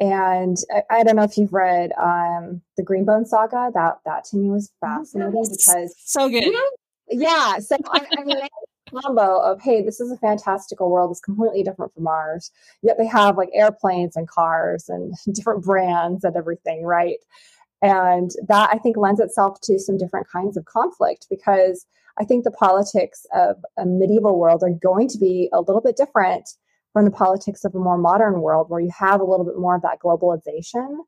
and 0.00 0.56
I, 0.72 0.82
I, 0.90 1.02
don't 1.02 1.16
know 1.16 1.24
if 1.24 1.36
you've 1.36 1.52
read 1.52 1.90
um, 2.00 2.62
the 2.76 2.84
Greenbone 2.84 3.26
saga. 3.26 3.70
That 3.74 3.98
that 4.04 4.24
to 4.26 4.36
me 4.36 4.50
was 4.50 4.72
fascinating 4.80 5.44
because 5.50 5.94
so 5.98 6.28
good. 6.28 6.54
yeah. 7.08 7.58
So 7.58 7.76
I, 7.90 8.06
I 8.16 8.24
mean, 8.24 8.36
combo 8.90 9.40
of 9.40 9.60
hey, 9.60 9.82
this 9.82 10.00
is 10.00 10.12
a 10.12 10.16
fantastical 10.18 10.90
world. 10.90 11.10
It's 11.10 11.20
completely 11.20 11.62
different 11.62 11.92
from 11.94 12.06
ours. 12.06 12.50
Yet 12.82 12.96
they 12.98 13.06
have 13.06 13.36
like 13.36 13.50
airplanes 13.52 14.16
and 14.16 14.28
cars 14.28 14.88
and 14.88 15.14
different 15.32 15.64
brands 15.64 16.24
and 16.24 16.36
everything, 16.36 16.84
right? 16.84 17.18
And 17.82 18.30
that 18.48 18.70
I 18.72 18.78
think 18.78 18.96
lends 18.96 19.20
itself 19.20 19.60
to 19.62 19.78
some 19.78 19.98
different 19.98 20.28
kinds 20.28 20.56
of 20.56 20.64
conflict 20.64 21.26
because 21.30 21.86
I 22.20 22.24
think 22.24 22.42
the 22.44 22.50
politics 22.50 23.24
of 23.32 23.56
a 23.76 23.86
medieval 23.86 24.38
world 24.38 24.62
are 24.64 24.70
going 24.70 25.08
to 25.08 25.18
be 25.18 25.48
a 25.52 25.60
little 25.60 25.80
bit 25.80 25.96
different 25.96 26.50
from 26.92 27.04
the 27.04 27.10
politics 27.10 27.64
of 27.64 27.74
a 27.74 27.78
more 27.78 27.98
modern 27.98 28.40
world 28.40 28.68
where 28.68 28.80
you 28.80 28.90
have 28.96 29.20
a 29.20 29.24
little 29.24 29.44
bit 29.44 29.58
more 29.58 29.76
of 29.76 29.82
that 29.82 29.98
globalization 30.02 30.98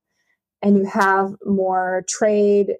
and 0.62 0.76
you 0.76 0.84
have 0.84 1.34
more 1.44 2.04
trade 2.08 2.74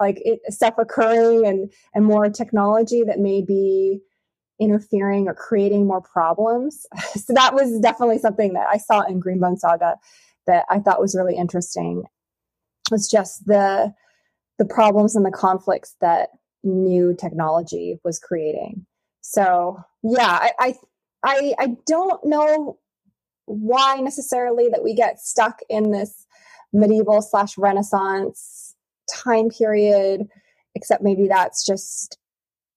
like 0.00 0.20
it, 0.24 0.40
stuff 0.48 0.74
occurring 0.78 1.46
and 1.46 1.72
and 1.94 2.04
more 2.04 2.28
technology 2.30 3.02
that 3.04 3.18
may 3.18 3.42
be 3.42 4.00
interfering 4.58 5.26
or 5.26 5.34
creating 5.34 5.86
more 5.86 6.02
problems. 6.02 6.86
So 7.14 7.32
that 7.34 7.54
was 7.54 7.78
definitely 7.80 8.18
something 8.18 8.54
that 8.54 8.66
i 8.68 8.76
saw 8.76 9.02
in 9.02 9.20
greenbone 9.20 9.58
saga 9.58 9.96
that 10.46 10.64
i 10.68 10.78
thought 10.78 11.00
was 11.00 11.14
really 11.14 11.36
interesting. 11.36 12.04
Was 12.90 13.08
just 13.08 13.46
the 13.46 13.92
the 14.58 14.64
problems 14.64 15.14
and 15.14 15.24
the 15.24 15.30
conflicts 15.30 15.96
that 16.00 16.30
new 16.62 17.14
technology 17.14 17.98
was 18.04 18.18
creating. 18.18 18.86
So 19.20 19.78
yeah 20.02 20.38
i 20.40 20.52
i 20.58 20.74
i, 21.24 21.54
I 21.58 21.76
don't 21.86 22.24
know 22.24 22.78
why 23.46 23.96
necessarily 23.96 24.68
that 24.68 24.84
we 24.84 24.94
get 24.94 25.20
stuck 25.20 25.60
in 25.68 25.90
this 25.90 26.26
medieval 26.72 27.20
slash 27.22 27.58
renaissance 27.58 28.74
time 29.08 29.48
period 29.48 30.28
except 30.74 31.02
maybe 31.02 31.26
that's 31.28 31.66
just 31.66 32.18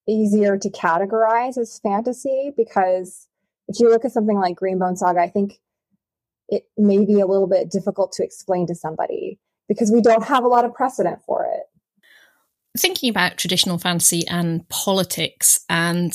easier 0.07 0.57
to 0.57 0.69
categorize 0.69 1.57
as 1.57 1.79
fantasy 1.79 2.51
because 2.57 3.27
if 3.67 3.79
you 3.79 3.89
look 3.89 4.03
at 4.03 4.11
something 4.11 4.37
like 4.37 4.55
greenbone 4.55 4.97
saga 4.97 5.21
i 5.21 5.29
think 5.29 5.59
it 6.49 6.63
may 6.77 7.05
be 7.05 7.19
a 7.19 7.25
little 7.25 7.47
bit 7.47 7.71
difficult 7.71 8.11
to 8.13 8.23
explain 8.23 8.67
to 8.67 8.75
somebody 8.75 9.39
because 9.67 9.91
we 9.91 10.01
don't 10.01 10.23
have 10.23 10.43
a 10.43 10.47
lot 10.47 10.65
of 10.65 10.73
precedent 10.73 11.19
for 11.25 11.45
it. 11.45 11.63
Thinking 12.77 13.09
about 13.09 13.37
traditional 13.37 13.77
fantasy 13.77 14.27
and 14.27 14.67
politics 14.69 15.61
and 15.69 16.13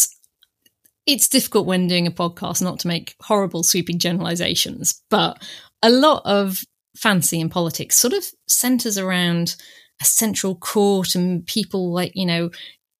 it's 1.08 1.26
difficult 1.26 1.66
when 1.66 1.88
doing 1.88 2.06
a 2.06 2.12
podcast 2.12 2.62
not 2.62 2.78
to 2.78 2.86
make 2.86 3.16
horrible 3.22 3.64
sweeping 3.64 3.98
generalizations 3.98 5.02
but 5.10 5.42
a 5.82 5.90
lot 5.90 6.22
of 6.24 6.62
fantasy 6.96 7.40
and 7.40 7.50
politics 7.50 7.96
sort 7.96 8.12
of 8.12 8.24
centers 8.46 8.98
around 8.98 9.56
a 10.00 10.04
central 10.04 10.54
court 10.54 11.14
and 11.14 11.46
people 11.46 11.92
like, 11.92 12.12
you 12.14 12.26
know, 12.26 12.50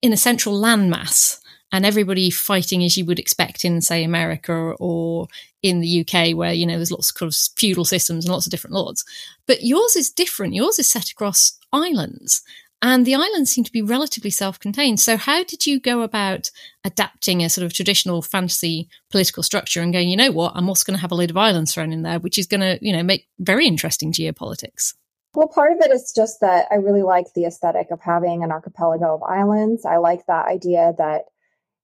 in 0.03 0.13
a 0.13 0.17
central 0.17 0.61
landmass 0.61 1.39
and 1.73 1.85
everybody 1.85 2.31
fighting 2.31 2.83
as 2.85 2.97
you 2.97 3.05
would 3.05 3.19
expect 3.19 3.65
in, 3.65 3.81
say, 3.81 4.03
America 4.03 4.53
or 4.79 5.29
in 5.63 5.81
the 5.81 6.01
UK, 6.01 6.35
where, 6.37 6.53
you 6.53 6.67
know, 6.67 6.77
there's 6.77 6.93
lots 6.93 7.11
of 7.11 7.17
kind 7.17 7.29
of 7.29 7.37
feudal 7.57 7.85
systems 7.85 8.25
and 8.25 8.33
lots 8.33 8.47
of 8.47 8.51
different 8.51 8.75
lords. 8.75 9.05
But 9.47 9.63
yours 9.63 9.97
is 9.97 10.11
different. 10.11 10.55
Yours 10.55 10.79
is 10.79 10.91
set 10.91 11.11
across 11.11 11.59
islands. 11.73 12.43
And 12.81 13.05
the 13.05 13.17
islands 13.17 13.51
seem 13.51 13.65
to 13.65 13.73
be 13.73 13.83
relatively 13.83 14.31
self 14.31 14.61
contained. 14.61 15.01
So, 15.01 15.17
how 15.17 15.43
did 15.43 15.67
you 15.67 15.81
go 15.81 16.03
about 16.03 16.51
adapting 16.85 17.43
a 17.43 17.49
sort 17.49 17.65
of 17.65 17.73
traditional 17.73 18.23
fantasy 18.23 18.89
political 19.11 19.43
structure 19.43 19.81
and 19.81 19.93
going, 19.93 20.09
you 20.09 20.17
know 20.17 20.31
what, 20.31 20.53
I'm 20.55 20.69
also 20.69 20.85
going 20.85 20.97
to 20.97 21.01
have 21.01 21.11
a 21.11 21.17
load 21.17 21.31
of 21.31 21.37
islands 21.37 21.75
thrown 21.75 21.93
in 21.93 22.03
there, 22.03 22.21
which 22.21 22.39
is 22.39 22.47
going 22.47 22.61
to, 22.61 22.79
you 22.81 22.93
know, 22.93 23.03
make 23.03 23.27
very 23.41 23.67
interesting 23.67 24.13
geopolitics? 24.13 24.95
Well, 25.35 25.49
part 25.49 25.73
of 25.73 25.79
it 25.81 25.91
is 25.91 26.13
just 26.15 26.41
that 26.41 26.67
I 26.71 26.77
really 26.77 27.03
like 27.03 27.27
the 27.35 27.45
aesthetic 27.45 27.89
of 27.91 28.01
having 28.01 28.43
an 28.43 28.53
archipelago 28.53 29.15
of 29.15 29.23
islands. 29.23 29.85
I 29.85 29.97
like 29.97 30.27
that 30.27 30.47
idea 30.47 30.95
that, 30.99 31.23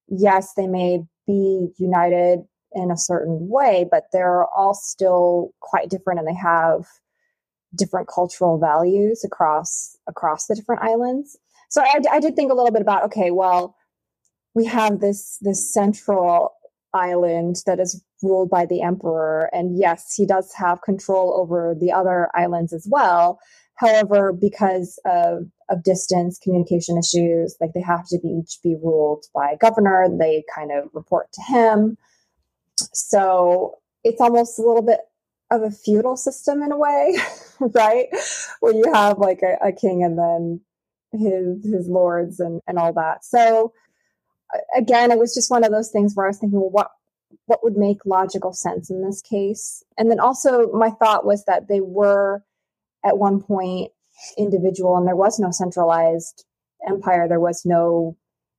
yes, 0.08 0.54
they 0.56 0.66
may 0.66 1.00
be 1.26 1.68
united 1.78 2.40
in 2.72 2.90
a 2.90 2.96
certain 2.96 3.48
way, 3.48 3.86
but 3.88 4.04
they're 4.12 4.44
all 4.46 4.74
still 4.74 5.52
quite 5.60 5.88
different 5.88 6.20
and 6.20 6.28
they 6.28 6.34
have 6.34 6.86
different 7.74 8.08
cultural 8.08 8.58
values 8.58 9.24
across 9.24 9.96
across 10.06 10.46
the 10.46 10.54
different 10.54 10.82
islands. 10.82 11.36
So 11.70 11.82
I, 11.82 12.00
I 12.10 12.20
did 12.20 12.36
think 12.36 12.52
a 12.52 12.54
little 12.54 12.70
bit 12.70 12.82
about 12.82 13.04
okay, 13.04 13.30
well, 13.30 13.76
we 14.54 14.64
have 14.66 15.00
this 15.00 15.38
this 15.40 15.72
central 15.72 16.54
island 16.92 17.56
that 17.66 17.80
is 17.80 18.02
ruled 18.22 18.48
by 18.48 18.66
the 18.66 18.82
emperor, 18.82 19.50
and 19.52 19.78
yes, 19.78 20.14
he 20.14 20.26
does 20.26 20.52
have 20.54 20.82
control 20.82 21.38
over 21.40 21.74
the 21.78 21.92
other 21.92 22.28
islands 22.34 22.72
as 22.72 22.86
well. 22.90 23.38
However, 23.76 24.32
because 24.32 25.00
of 25.04 25.46
of 25.68 25.82
distance, 25.82 26.38
communication 26.38 26.98
issues, 26.98 27.56
like 27.60 27.72
they 27.74 27.80
have 27.80 28.06
to 28.08 28.18
be 28.22 28.28
each 28.28 28.58
be 28.62 28.76
ruled 28.82 29.24
by 29.34 29.50
a 29.50 29.56
governor, 29.56 30.06
they 30.18 30.44
kind 30.54 30.70
of 30.70 30.88
report 30.92 31.32
to 31.32 31.42
him. 31.42 31.96
So 32.76 33.78
it's 34.04 34.20
almost 34.20 34.58
a 34.58 34.62
little 34.62 34.82
bit 34.82 35.00
of 35.50 35.62
a 35.62 35.70
feudal 35.70 36.16
system 36.16 36.62
in 36.62 36.72
a 36.72 36.76
way, 36.76 37.16
right? 37.60 38.06
Where 38.60 38.74
you 38.74 38.92
have 38.92 39.18
like 39.18 39.42
a, 39.42 39.68
a, 39.68 39.72
king 39.72 40.02
and 40.02 40.18
then 40.18 40.60
his 41.12 41.64
his 41.64 41.88
lords 41.88 42.40
and 42.40 42.60
and 42.66 42.78
all 42.78 42.92
that. 42.94 43.24
So 43.24 43.72
again, 44.76 45.10
it 45.10 45.18
was 45.18 45.34
just 45.34 45.50
one 45.50 45.64
of 45.64 45.70
those 45.70 45.90
things 45.90 46.14
where 46.14 46.26
I 46.26 46.30
was 46.30 46.38
thinking, 46.38 46.60
well, 46.60 46.70
what 46.70 46.90
what 47.46 47.62
would 47.62 47.76
make 47.76 48.06
logical 48.06 48.52
sense 48.52 48.90
in 48.90 49.04
this 49.04 49.20
case? 49.20 49.82
And 49.98 50.10
then 50.10 50.20
also 50.20 50.70
my 50.72 50.90
thought 50.90 51.26
was 51.26 51.44
that 51.44 51.68
they 51.68 51.80
were 51.80 52.42
at 53.04 53.18
one 53.18 53.40
point 53.42 53.92
individual 54.38 54.96
and 54.96 55.06
there 55.06 55.16
was 55.16 55.38
no 55.38 55.50
centralized 55.50 56.44
empire. 56.88 57.28
There 57.28 57.40
was 57.40 57.64
no 57.64 58.16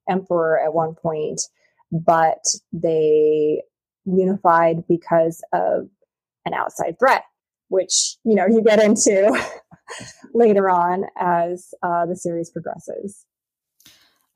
emperor 0.10 0.60
at 0.60 0.74
one 0.74 0.94
point, 0.96 1.42
but 1.92 2.44
they 2.72 3.64
unified 4.06 4.88
because 4.88 5.44
of 5.52 5.90
an 6.46 6.54
outside 6.54 6.98
threat, 7.00 7.24
which, 7.70 8.18
you 8.24 8.36
know, 8.36 8.46
you 8.46 8.62
get 8.62 8.82
into 8.82 9.32
later 10.34 10.70
on 10.70 11.06
as 11.18 11.74
uh, 11.84 12.06
the 12.06 12.16
series 12.16 12.50
progresses. 12.50 13.26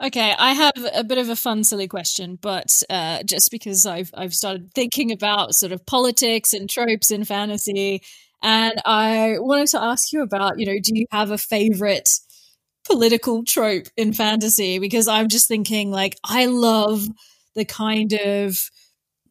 Okay, 0.02 0.34
I 0.38 0.54
have 0.54 0.74
a 0.94 1.04
bit 1.04 1.18
of 1.18 1.28
a 1.28 1.36
fun, 1.36 1.66
silly 1.66 1.88
question, 1.88 2.38
but 2.42 2.82
uh, 2.90 3.22
just 3.24 3.52
because 3.52 3.86
I've 3.86 4.12
I've 4.14 4.34
started 4.34 4.74
thinking 4.74 5.12
about 5.12 5.56
sort 5.56 5.74
of 5.74 5.86
politics 5.86 6.54
and 6.54 6.70
tropes 6.70 7.12
in 7.12 7.26
fantasy, 7.26 8.02
and 8.42 8.82
I 8.86 9.36
wanted 9.40 9.68
to 9.70 9.82
ask 9.82 10.14
you 10.14 10.22
about, 10.22 10.58
you 10.58 10.66
know, 10.66 10.80
do 10.82 10.98
you 10.98 11.06
have 11.12 11.32
a 11.32 11.38
favorite 11.38 12.10
political 12.86 13.44
trope 13.44 13.88
in 13.98 14.14
fantasy? 14.14 14.80
Because 14.80 15.10
I'm 15.10 15.28
just 15.28 15.50
thinking, 15.50 15.92
like, 15.92 16.18
I 16.24 16.46
love 16.46 17.06
the 17.56 17.66
kind 17.66 18.14
of 18.14 18.58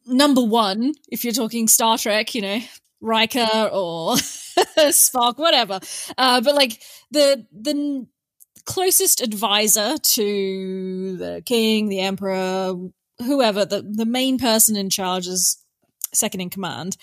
number 0.09 0.41
one, 0.41 0.93
if 1.09 1.23
you're 1.23 1.33
talking 1.33 1.67
Star 1.67 1.97
Trek, 1.97 2.35
you 2.35 2.41
know, 2.41 2.59
Riker 3.01 3.69
or 3.71 4.15
Spock, 4.15 5.37
whatever. 5.37 5.79
Uh, 6.17 6.41
but 6.41 6.55
like 6.55 6.81
the 7.11 7.45
the 7.51 8.07
closest 8.65 9.21
advisor 9.21 9.97
to 9.97 11.17
the 11.17 11.41
king, 11.45 11.89
the 11.89 12.01
emperor, 12.01 12.75
whoever, 13.19 13.65
the, 13.65 13.81
the 13.81 14.05
main 14.05 14.37
person 14.37 14.75
in 14.75 14.89
charge 14.89 15.27
is 15.27 15.63
second 16.13 16.41
in 16.41 16.49
command, 16.49 16.95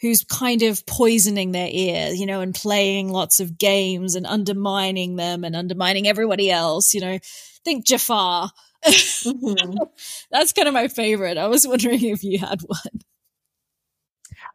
who's 0.00 0.24
kind 0.24 0.62
of 0.62 0.84
poisoning 0.86 1.52
their 1.52 1.68
ear, 1.70 2.08
you 2.12 2.26
know, 2.26 2.40
and 2.40 2.54
playing 2.54 3.10
lots 3.10 3.38
of 3.38 3.58
games 3.58 4.14
and 4.14 4.26
undermining 4.26 5.16
them 5.16 5.44
and 5.44 5.54
undermining 5.54 6.08
everybody 6.08 6.50
else, 6.50 6.94
you 6.94 7.00
know. 7.00 7.18
Think 7.64 7.86
Jafar 7.86 8.50
Mm-hmm. 8.84 9.76
That's 10.30 10.52
kind 10.52 10.68
of 10.68 10.74
my 10.74 10.88
favorite. 10.88 11.38
I 11.38 11.46
was 11.46 11.66
wondering 11.66 12.04
if 12.04 12.22
you 12.22 12.38
had 12.38 12.60
one. 12.62 13.00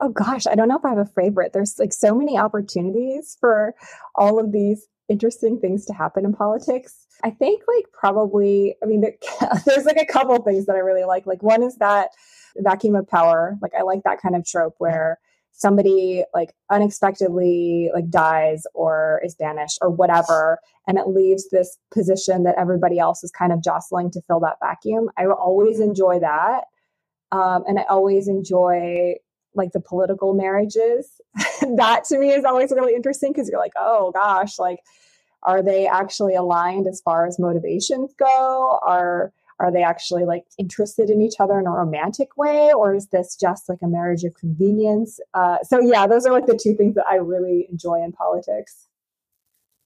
Oh 0.01 0.09
gosh, 0.09 0.47
I 0.47 0.55
don't 0.55 0.69
know 0.69 0.77
if 0.77 0.85
I 0.85 0.89
have 0.89 0.97
a 0.97 1.05
favorite. 1.05 1.51
There's 1.53 1.77
like 1.77 1.93
so 1.93 2.15
many 2.15 2.37
opportunities 2.37 3.37
for 3.39 3.75
all 4.15 4.39
of 4.39 4.51
these 4.51 4.87
interesting 5.09 5.59
things 5.59 5.85
to 5.85 5.93
happen 5.93 6.25
in 6.25 6.33
politics. 6.33 7.05
I 7.23 7.31
think 7.31 7.63
like 7.67 7.85
probably, 7.91 8.75
I 8.81 8.85
mean, 8.85 9.01
there, 9.01 9.15
there's 9.65 9.85
like 9.85 9.97
a 9.97 10.05
couple 10.05 10.37
things 10.43 10.67
that 10.67 10.75
I 10.75 10.79
really 10.79 11.03
like. 11.03 11.25
Like 11.25 11.43
one 11.43 11.63
is 11.63 11.75
that 11.77 12.11
vacuum 12.57 12.95
of 12.95 13.07
power. 13.07 13.57
Like 13.61 13.73
I 13.77 13.81
like 13.81 14.03
that 14.03 14.21
kind 14.21 14.35
of 14.35 14.45
trope 14.45 14.75
where 14.77 15.19
somebody 15.59 16.23
like 16.33 16.53
unexpectedly 16.71 17.89
like 17.93 18.09
dies 18.09 18.63
or 18.73 19.21
is 19.23 19.35
banished 19.35 19.77
or 19.81 19.89
whatever 19.89 20.57
and 20.87 20.97
it 20.97 21.07
leaves 21.07 21.49
this 21.49 21.77
position 21.91 22.43
that 22.43 22.55
everybody 22.57 22.97
else 22.97 23.23
is 23.23 23.31
kind 23.31 23.51
of 23.51 23.63
jostling 23.63 24.09
to 24.09 24.21
fill 24.27 24.39
that 24.39 24.57
vacuum 24.61 25.09
i 25.17 25.25
always 25.25 25.79
enjoy 25.79 26.19
that 26.19 26.63
um, 27.31 27.63
and 27.67 27.77
i 27.77 27.83
always 27.83 28.27
enjoy 28.27 29.13
like 29.55 29.71
the 29.73 29.81
political 29.81 30.33
marriages. 30.33 31.21
That 31.75 32.05
to 32.05 32.17
me 32.17 32.31
is 32.31 32.45
always 32.45 32.71
really 32.71 32.95
interesting 32.95 33.31
because 33.31 33.49
you're 33.49 33.59
like 33.59 33.73
oh 33.77 34.11
gosh 34.11 34.57
like 34.57 34.79
are 35.43 35.61
they 35.61 35.87
actually 35.87 36.35
aligned 36.35 36.87
as 36.87 37.01
far 37.01 37.25
as 37.25 37.39
motivations 37.39 38.13
go? 38.17 38.79
Are 38.81 39.31
are 39.59 39.71
they 39.71 39.83
actually 39.83 40.25
like 40.25 40.45
interested 40.57 41.09
in 41.09 41.21
each 41.21 41.35
other 41.39 41.59
in 41.59 41.67
a 41.67 41.71
romantic 41.71 42.37
way 42.37 42.71
or 42.73 42.95
is 42.95 43.07
this 43.07 43.35
just 43.35 43.67
like 43.67 43.79
a 43.83 43.87
marriage 43.87 44.23
of 44.23 44.33
convenience? 44.35 45.19
Uh, 45.33 45.57
so 45.63 45.79
yeah 45.79 46.07
those 46.07 46.25
are 46.25 46.31
like 46.31 46.45
the 46.45 46.59
two 46.61 46.75
things 46.75 46.95
that 46.95 47.05
i 47.09 47.15
really 47.15 47.67
enjoy 47.69 48.01
in 48.03 48.11
politics. 48.11 48.87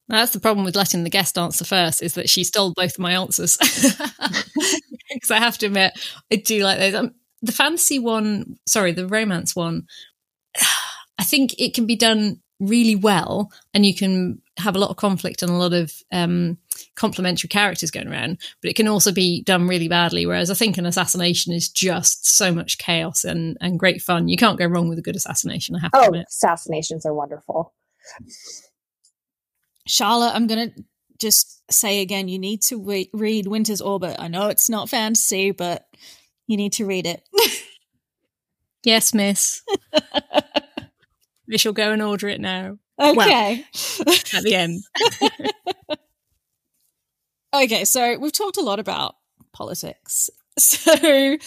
That's 0.09 0.33
the 0.33 0.39
problem 0.39 0.65
with 0.65 0.75
letting 0.75 1.03
the 1.03 1.09
guest 1.09 1.38
answer 1.38 1.65
first 1.65 2.03
is 2.03 2.15
that 2.15 2.29
she 2.29 2.43
stole 2.43 2.73
both 2.73 2.95
of 2.95 2.99
my 2.99 3.13
answers. 3.13 3.57
Because 5.13 5.29
i 5.31 5.38
have 5.38 5.59
to 5.59 5.67
admit 5.67 5.93
i 6.31 6.38
do 6.38 6.63
like 6.63 6.79
those. 6.79 6.95
Um, 6.95 7.13
the 7.43 7.51
fantasy 7.51 7.99
one 7.99 8.57
sorry 8.65 8.93
the 8.93 9.05
romance 9.05 9.55
one 9.55 9.86
i 11.19 11.23
think 11.23 11.53
it 11.59 11.75
can 11.75 11.86
be 11.86 11.95
done 11.95 12.41
really 12.59 12.95
well 12.95 13.51
and 13.73 13.86
you 13.86 13.93
can 13.93 14.41
have 14.57 14.75
a 14.75 14.79
lot 14.79 14.89
of 14.89 14.97
conflict 14.97 15.41
and 15.41 15.51
a 15.51 15.55
lot 15.55 15.73
of 15.73 15.93
um, 16.12 16.57
complementary 16.95 17.47
characters 17.47 17.91
going 17.91 18.07
around, 18.07 18.39
but 18.62 18.69
it 18.69 18.75
can 18.75 18.88
also 18.88 19.12
be 19.12 19.43
done 19.43 19.67
really 19.67 19.88
badly. 19.88 20.25
Whereas 20.25 20.51
I 20.51 20.53
think 20.53 20.77
an 20.77 20.86
assassination 20.86 21.53
is 21.53 21.69
just 21.69 22.25
so 22.25 22.53
much 22.53 22.77
chaos 22.77 23.23
and, 23.23 23.57
and 23.62 23.79
great 23.79 24.01
fun. 24.01 24.27
You 24.27 24.38
can't 24.38 24.59
go 24.59 24.65
wrong 24.65 24.89
with 24.89 24.99
a 24.99 25.03
good 25.03 25.15
assassination, 25.15 25.75
I 25.75 25.79
have 25.79 25.91
to 25.91 25.99
oh, 25.99 26.05
admit. 26.05 26.25
assassinations 26.29 27.05
are 27.05 27.13
wonderful. 27.13 27.73
Charlotte, 29.88 30.33
I'm 30.33 30.47
going 30.47 30.71
to 30.71 30.83
just 31.19 31.62
say 31.71 32.01
again 32.01 32.27
you 32.27 32.38
need 32.39 32.62
to 32.63 32.81
re- 32.81 33.09
read 33.13 33.47
Winter's 33.47 33.81
Orbit. 33.81 34.17
I 34.19 34.27
know 34.27 34.47
it's 34.47 34.69
not 34.69 34.89
fantasy, 34.89 35.51
but 35.51 35.86
you 36.47 36.57
need 36.57 36.73
to 36.73 36.86
read 36.86 37.05
it. 37.05 37.21
yes, 38.83 39.13
miss. 39.13 39.62
we 41.47 41.57
shall 41.57 41.73
go 41.73 41.91
and 41.91 42.01
order 42.01 42.27
it 42.27 42.41
now. 42.41 42.77
Okay. 42.99 43.65
Well, 44.05 44.15
at 44.33 44.43
the 44.43 44.55
end. 44.55 44.83
okay, 47.53 47.85
so 47.85 48.17
we've 48.17 48.31
talked 48.31 48.57
a 48.57 48.61
lot 48.61 48.79
about 48.79 49.15
politics. 49.53 50.29
So 50.55 51.37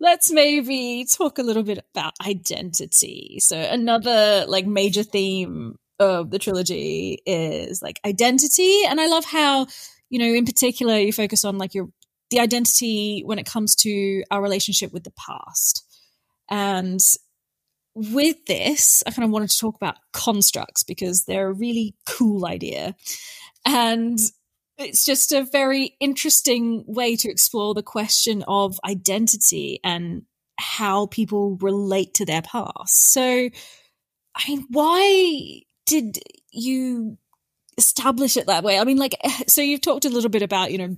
let's 0.00 0.32
maybe 0.32 1.06
talk 1.08 1.38
a 1.38 1.44
little 1.44 1.62
bit 1.62 1.78
about 1.92 2.14
identity. 2.26 3.38
So 3.40 3.56
another 3.56 4.46
like 4.48 4.66
major 4.66 5.04
theme 5.04 5.76
of 6.00 6.32
the 6.32 6.40
trilogy 6.40 7.22
is 7.24 7.82
like 7.82 8.00
identity 8.04 8.82
and 8.88 9.00
I 9.00 9.06
love 9.06 9.24
how 9.24 9.68
you 10.10 10.18
know 10.18 10.34
in 10.34 10.44
particular 10.44 10.98
you 10.98 11.12
focus 11.12 11.44
on 11.44 11.56
like 11.56 11.72
your 11.72 11.88
the 12.30 12.40
identity 12.40 13.22
when 13.24 13.38
it 13.38 13.46
comes 13.46 13.74
to 13.76 14.22
our 14.30 14.42
relationship 14.42 14.92
with 14.92 15.04
the 15.04 15.12
past. 15.12 15.84
And 16.50 17.00
with 17.94 18.44
this, 18.46 19.02
I 19.06 19.10
kind 19.10 19.24
of 19.24 19.30
wanted 19.30 19.50
to 19.50 19.58
talk 19.58 19.76
about 19.76 19.96
constructs 20.12 20.82
because 20.82 21.24
they're 21.24 21.48
a 21.48 21.54
really 21.54 21.94
cool 22.06 22.46
idea. 22.46 22.94
And 23.64 24.18
it's 24.78 25.04
just 25.04 25.32
a 25.32 25.44
very 25.44 25.96
interesting 26.00 26.84
way 26.86 27.16
to 27.16 27.30
explore 27.30 27.74
the 27.74 27.82
question 27.82 28.44
of 28.46 28.78
identity 28.84 29.80
and 29.82 30.22
how 30.58 31.06
people 31.06 31.56
relate 31.60 32.14
to 32.14 32.24
their 32.24 32.42
past. 32.42 33.12
So, 33.12 33.22
I 33.22 34.48
mean, 34.48 34.66
why 34.70 35.62
did 35.86 36.18
you 36.50 37.18
establish 37.76 38.36
it 38.36 38.46
that 38.46 38.64
way? 38.64 38.78
I 38.78 38.84
mean, 38.84 38.98
like, 38.98 39.16
so 39.48 39.60
you've 39.60 39.80
talked 39.80 40.04
a 40.04 40.10
little 40.10 40.30
bit 40.30 40.42
about, 40.42 40.72
you 40.72 40.78
know, 40.78 40.96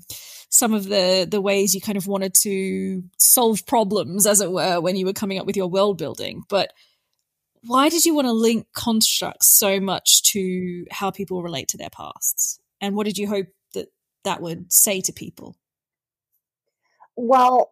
some 0.52 0.74
of 0.74 0.88
the 0.88 1.28
the 1.30 1.40
ways 1.40 1.74
you 1.74 1.80
kind 1.80 1.96
of 1.96 2.08
wanted 2.08 2.34
to 2.42 3.04
solve 3.18 3.64
problems, 3.66 4.26
as 4.26 4.40
it 4.40 4.50
were, 4.50 4.80
when 4.80 4.96
you 4.96 5.06
were 5.06 5.12
coming 5.12 5.38
up 5.38 5.46
with 5.46 5.56
your 5.56 5.68
world 5.68 5.96
building. 5.96 6.42
But 6.48 6.72
why 7.62 7.88
did 7.88 8.04
you 8.04 8.14
want 8.14 8.26
to 8.26 8.32
link 8.32 8.66
constructs 8.74 9.46
so 9.46 9.80
much 9.80 10.22
to 10.32 10.86
how 10.90 11.10
people 11.10 11.42
relate 11.42 11.68
to 11.68 11.76
their 11.76 11.90
pasts? 11.90 12.58
And 12.80 12.96
what 12.96 13.04
did 13.04 13.18
you 13.18 13.28
hope 13.28 13.46
that 14.24 14.40
would 14.40 14.72
say 14.72 15.00
to 15.02 15.12
people? 15.12 15.56
Well, 17.16 17.70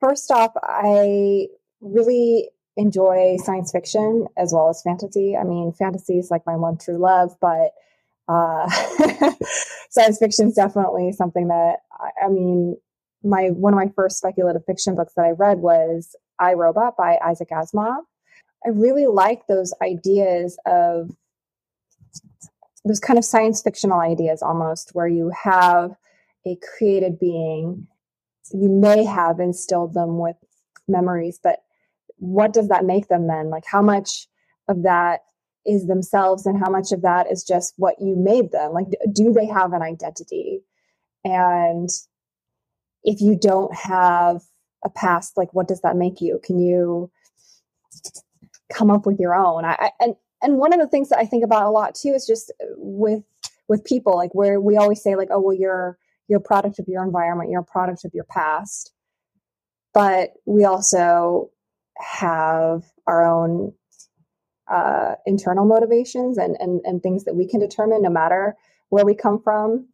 first 0.00 0.30
off, 0.30 0.52
I 0.62 1.48
really 1.80 2.50
enjoy 2.76 3.36
science 3.42 3.72
fiction 3.72 4.26
as 4.36 4.52
well 4.52 4.68
as 4.68 4.82
fantasy. 4.82 5.36
I 5.36 5.44
mean, 5.44 5.72
fantasy 5.72 6.18
is 6.18 6.30
like 6.30 6.44
my 6.46 6.56
one 6.56 6.76
true 6.76 6.98
love, 6.98 7.36
but 7.40 7.72
uh, 8.28 8.68
science 9.90 10.18
fiction 10.18 10.48
is 10.48 10.54
definitely 10.54 11.12
something 11.12 11.48
that 11.48 11.76
I, 11.92 12.26
I, 12.26 12.28
mean, 12.28 12.76
my 13.22 13.50
one 13.50 13.72
of 13.72 13.76
my 13.76 13.90
first 13.94 14.18
speculative 14.18 14.64
fiction 14.66 14.94
books 14.94 15.14
that 15.16 15.24
I 15.24 15.30
read 15.30 15.58
was 15.58 16.14
I 16.38 16.54
Robot 16.54 16.96
by 16.96 17.18
Isaac 17.24 17.48
Asimov. 17.50 18.02
I 18.64 18.70
really 18.70 19.06
like 19.06 19.46
those 19.46 19.72
ideas 19.82 20.58
of 20.66 21.10
those 22.86 23.00
kind 23.00 23.18
of 23.18 23.24
science 23.24 23.62
fictional 23.62 24.00
ideas 24.00 24.42
almost 24.42 24.90
where 24.94 25.08
you 25.08 25.30
have 25.44 25.92
a 26.46 26.56
created 26.78 27.18
being 27.18 27.86
you 28.52 28.68
may 28.68 29.04
have 29.04 29.40
instilled 29.40 29.94
them 29.94 30.18
with 30.18 30.36
memories 30.88 31.40
but 31.42 31.60
what 32.18 32.52
does 32.52 32.68
that 32.68 32.84
make 32.84 33.08
them 33.08 33.26
then? 33.26 33.50
Like 33.50 33.64
how 33.66 33.82
much 33.82 34.28
of 34.68 34.82
that 34.82 35.20
is 35.66 35.86
themselves 35.86 36.46
and 36.46 36.58
how 36.58 36.70
much 36.70 36.92
of 36.92 37.02
that 37.02 37.30
is 37.30 37.44
just 37.44 37.74
what 37.76 37.96
you 38.00 38.16
made 38.16 38.52
them? 38.52 38.72
Like 38.72 38.86
do 39.12 39.32
they 39.32 39.46
have 39.46 39.72
an 39.72 39.82
identity? 39.82 40.60
And 41.24 41.88
if 43.02 43.20
you 43.20 43.38
don't 43.38 43.74
have 43.74 44.42
a 44.84 44.90
past 44.90 45.36
like 45.36 45.52
what 45.52 45.68
does 45.68 45.80
that 45.82 45.96
make 45.96 46.20
you? 46.20 46.40
Can 46.42 46.58
you 46.58 47.10
come 48.72 48.90
up 48.90 49.06
with 49.06 49.18
your 49.18 49.34
own? 49.34 49.64
I, 49.64 49.76
I, 49.78 49.90
and 50.00 50.14
and 50.46 50.56
one 50.56 50.72
of 50.72 50.80
the 50.80 50.88
things 50.88 51.08
that 51.10 51.18
i 51.18 51.26
think 51.26 51.44
about 51.44 51.66
a 51.66 51.70
lot 51.70 51.94
too 51.94 52.14
is 52.14 52.26
just 52.26 52.52
with 52.76 53.22
with 53.68 53.84
people 53.84 54.14
like 54.16 54.34
where 54.34 54.60
we 54.60 54.76
always 54.76 55.02
say 55.02 55.16
like 55.16 55.28
oh 55.30 55.40
well 55.40 55.56
you're 55.56 55.98
you're 56.28 56.38
a 56.38 56.42
product 56.42 56.78
of 56.78 56.88
your 56.88 57.04
environment 57.04 57.50
you're 57.50 57.60
a 57.60 57.64
product 57.64 58.04
of 58.04 58.12
your 58.14 58.24
past. 58.24 58.92
But 59.94 60.32
we 60.44 60.64
also 60.64 61.50
have 61.96 62.84
our 63.06 63.24
own 63.24 63.72
uh, 64.70 65.14
internal 65.24 65.64
motivations 65.64 66.38
and, 66.38 66.56
and 66.58 66.80
and 66.84 67.02
things 67.02 67.24
that 67.24 67.36
we 67.36 67.48
can 67.48 67.60
determine 67.60 68.02
no 68.02 68.10
matter 68.10 68.56
where 68.88 69.04
we 69.04 69.14
come 69.14 69.40
from. 69.42 69.88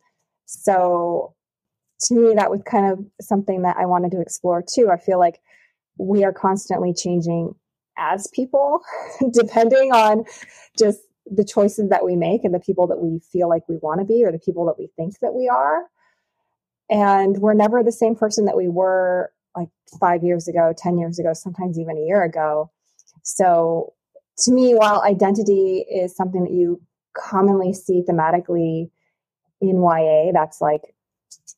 So 0.47 1.35
to 2.07 2.15
me 2.15 2.35
that 2.35 2.51
was 2.51 2.63
kind 2.69 2.91
of 2.93 2.99
something 3.21 3.63
that 3.63 3.77
i 3.77 3.87
wanted 3.87 4.11
to 4.13 4.21
explore 4.21 4.63
too. 4.63 4.91
I 4.91 4.97
feel 4.97 5.19
like 5.19 5.41
we 5.99 6.25
are 6.25 6.33
constantly 6.33 6.93
changing 6.93 7.55
as 7.99 8.29
people 8.35 8.81
depending 9.33 9.93
on 9.93 10.25
just 10.79 11.01
the 11.27 11.45
choices 11.45 11.89
that 11.89 12.05
we 12.05 12.17
make 12.17 12.45
and 12.45 12.55
the 12.55 12.61
people 12.61 12.87
that 12.87 12.99
we 12.99 13.21
feel 13.33 13.49
like 13.49 13.69
we 13.69 13.77
want 13.77 14.01
to 14.01 14.05
be 14.05 14.25
or 14.25 14.33
the 14.33 14.39
people 14.39 14.67
that 14.67 14.79
we 14.79 14.89
think 14.97 15.19
that 15.21 15.35
we 15.35 15.49
are 15.49 15.85
and 16.91 17.39
we're 17.39 17.55
never 17.55 17.83
the 17.83 17.93
same 17.93 18.17
person 18.17 18.45
that 18.45 18.57
we 18.57 18.69
were 18.69 19.33
like 19.57 19.69
five 20.01 20.25
years 20.25 20.49
ago 20.49 20.73
10 20.77 20.99
years 20.99 21.19
ago 21.19 21.33
sometimes 21.33 21.79
even 21.79 21.97
a 21.97 22.07
year 22.07 22.25
ago 22.25 22.71
so 23.23 23.93
to 24.39 24.53
me, 24.53 24.75
while 24.75 25.03
identity 25.03 25.85
is 25.91 26.15
something 26.15 26.45
that 26.45 26.53
you 26.53 26.81
commonly 27.17 27.73
see 27.73 28.03
thematically 28.09 28.91
in 29.61 29.83
YA, 29.83 30.33
that's 30.33 30.61
like 30.61 30.95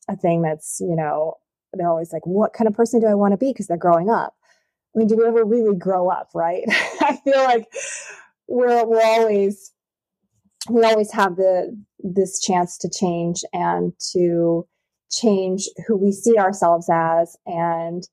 a 0.09 0.15
thing 0.15 0.41
that's, 0.41 0.79
you 0.79 0.95
know, 0.95 1.35
they're 1.73 1.89
always 1.89 2.13
like, 2.13 2.25
what 2.25 2.53
kind 2.53 2.67
of 2.67 2.73
person 2.73 2.99
do 2.99 3.07
I 3.07 3.15
want 3.15 3.33
to 3.33 3.37
be? 3.37 3.51
Because 3.51 3.67
they're 3.67 3.77
growing 3.77 4.09
up. 4.09 4.34
I 4.95 4.99
mean, 4.99 5.07
do 5.07 5.17
we 5.17 5.25
ever 5.25 5.43
really 5.43 5.75
grow 5.75 6.09
up, 6.09 6.29
right? 6.33 6.63
I 7.01 7.19
feel 7.23 7.43
like 7.43 7.67
we're 8.47 8.85
we're 8.85 9.03
always 9.03 9.71
we 10.69 10.83
always 10.83 11.11
have 11.11 11.35
the 11.35 11.77
this 11.99 12.39
chance 12.39 12.77
to 12.79 12.89
change 12.89 13.41
and 13.53 13.93
to 14.13 14.67
change 15.11 15.67
who 15.87 15.97
we 15.97 16.11
see 16.11 16.37
ourselves 16.37 16.89
as 16.91 17.35
and 17.45 18.07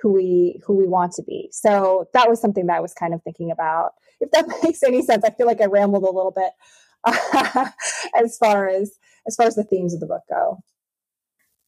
who 0.00 0.12
we 0.12 0.60
who 0.66 0.74
we 0.74 0.86
want 0.86 1.12
to 1.12 1.22
be. 1.22 1.48
So 1.52 2.08
that 2.14 2.28
was 2.28 2.40
something 2.40 2.66
that 2.66 2.76
I 2.76 2.80
was 2.80 2.94
kind 2.94 3.14
of 3.14 3.22
thinking 3.22 3.50
about 3.50 3.92
if 4.20 4.30
that 4.32 4.46
makes 4.62 4.82
any 4.82 5.02
sense. 5.02 5.24
I 5.24 5.30
feel 5.30 5.46
like 5.46 5.60
I 5.60 5.66
rambled 5.66 6.02
a 6.04 6.06
little 6.06 6.34
bit 6.34 6.52
as 8.16 8.36
far 8.38 8.68
as 8.68 8.92
as 9.26 9.36
far 9.36 9.46
as 9.46 9.54
the 9.54 9.64
themes 9.64 9.94
of 9.94 10.00
the 10.00 10.06
book 10.06 10.22
go. 10.28 10.58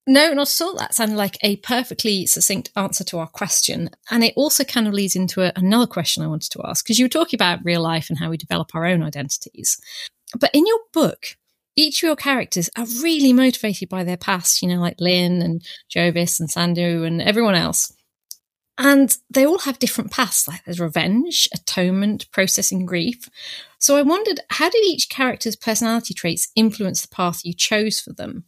No, 0.06 0.32
not 0.32 0.48
at 0.48 0.60
all. 0.60 0.76
That 0.76 0.94
sounded 0.94 1.16
like 1.16 1.36
a 1.42 1.56
perfectly 1.56 2.26
succinct 2.26 2.70
answer 2.76 3.02
to 3.04 3.18
our 3.18 3.26
question. 3.26 3.90
And 4.10 4.22
it 4.22 4.34
also 4.36 4.62
kind 4.62 4.86
of 4.86 4.94
leads 4.94 5.16
into 5.16 5.42
a, 5.42 5.52
another 5.56 5.86
question 5.86 6.22
I 6.22 6.28
wanted 6.28 6.52
to 6.52 6.62
ask, 6.64 6.84
because 6.84 6.98
you 6.98 7.04
were 7.04 7.10
talking 7.10 7.36
about 7.36 7.64
real 7.64 7.82
life 7.82 8.08
and 8.08 8.18
how 8.18 8.30
we 8.30 8.36
develop 8.36 8.74
our 8.74 8.86
own 8.86 9.02
identities. 9.02 9.80
But 10.38 10.50
in 10.54 10.64
your 10.64 10.78
book, 10.92 11.36
each 11.74 12.02
of 12.02 12.06
your 12.06 12.16
characters 12.16 12.70
are 12.76 12.86
really 13.02 13.32
motivated 13.32 13.88
by 13.88 14.04
their 14.04 14.16
past, 14.16 14.62
you 14.62 14.68
know, 14.68 14.80
like 14.80 15.00
Lin 15.00 15.42
and 15.42 15.62
Jovis 15.94 16.38
and 16.38 16.50
Sandu 16.50 17.02
and 17.02 17.20
everyone 17.20 17.56
else. 17.56 17.92
And 18.78 19.16
they 19.30 19.46
all 19.46 19.60
have 19.60 19.78
different 19.78 20.10
paths, 20.10 20.46
like 20.46 20.64
there's 20.64 20.80
revenge, 20.80 21.48
atonement, 21.54 22.30
processing 22.30 22.84
grief. 22.84 23.28
So 23.78 23.96
I 23.96 24.02
wondered, 24.02 24.40
how 24.50 24.68
did 24.68 24.84
each 24.84 25.08
character's 25.08 25.56
personality 25.56 26.12
traits 26.12 26.52
influence 26.54 27.00
the 27.02 27.08
path 27.08 27.40
you 27.42 27.54
chose 27.54 28.00
for 28.00 28.12
them? 28.12 28.44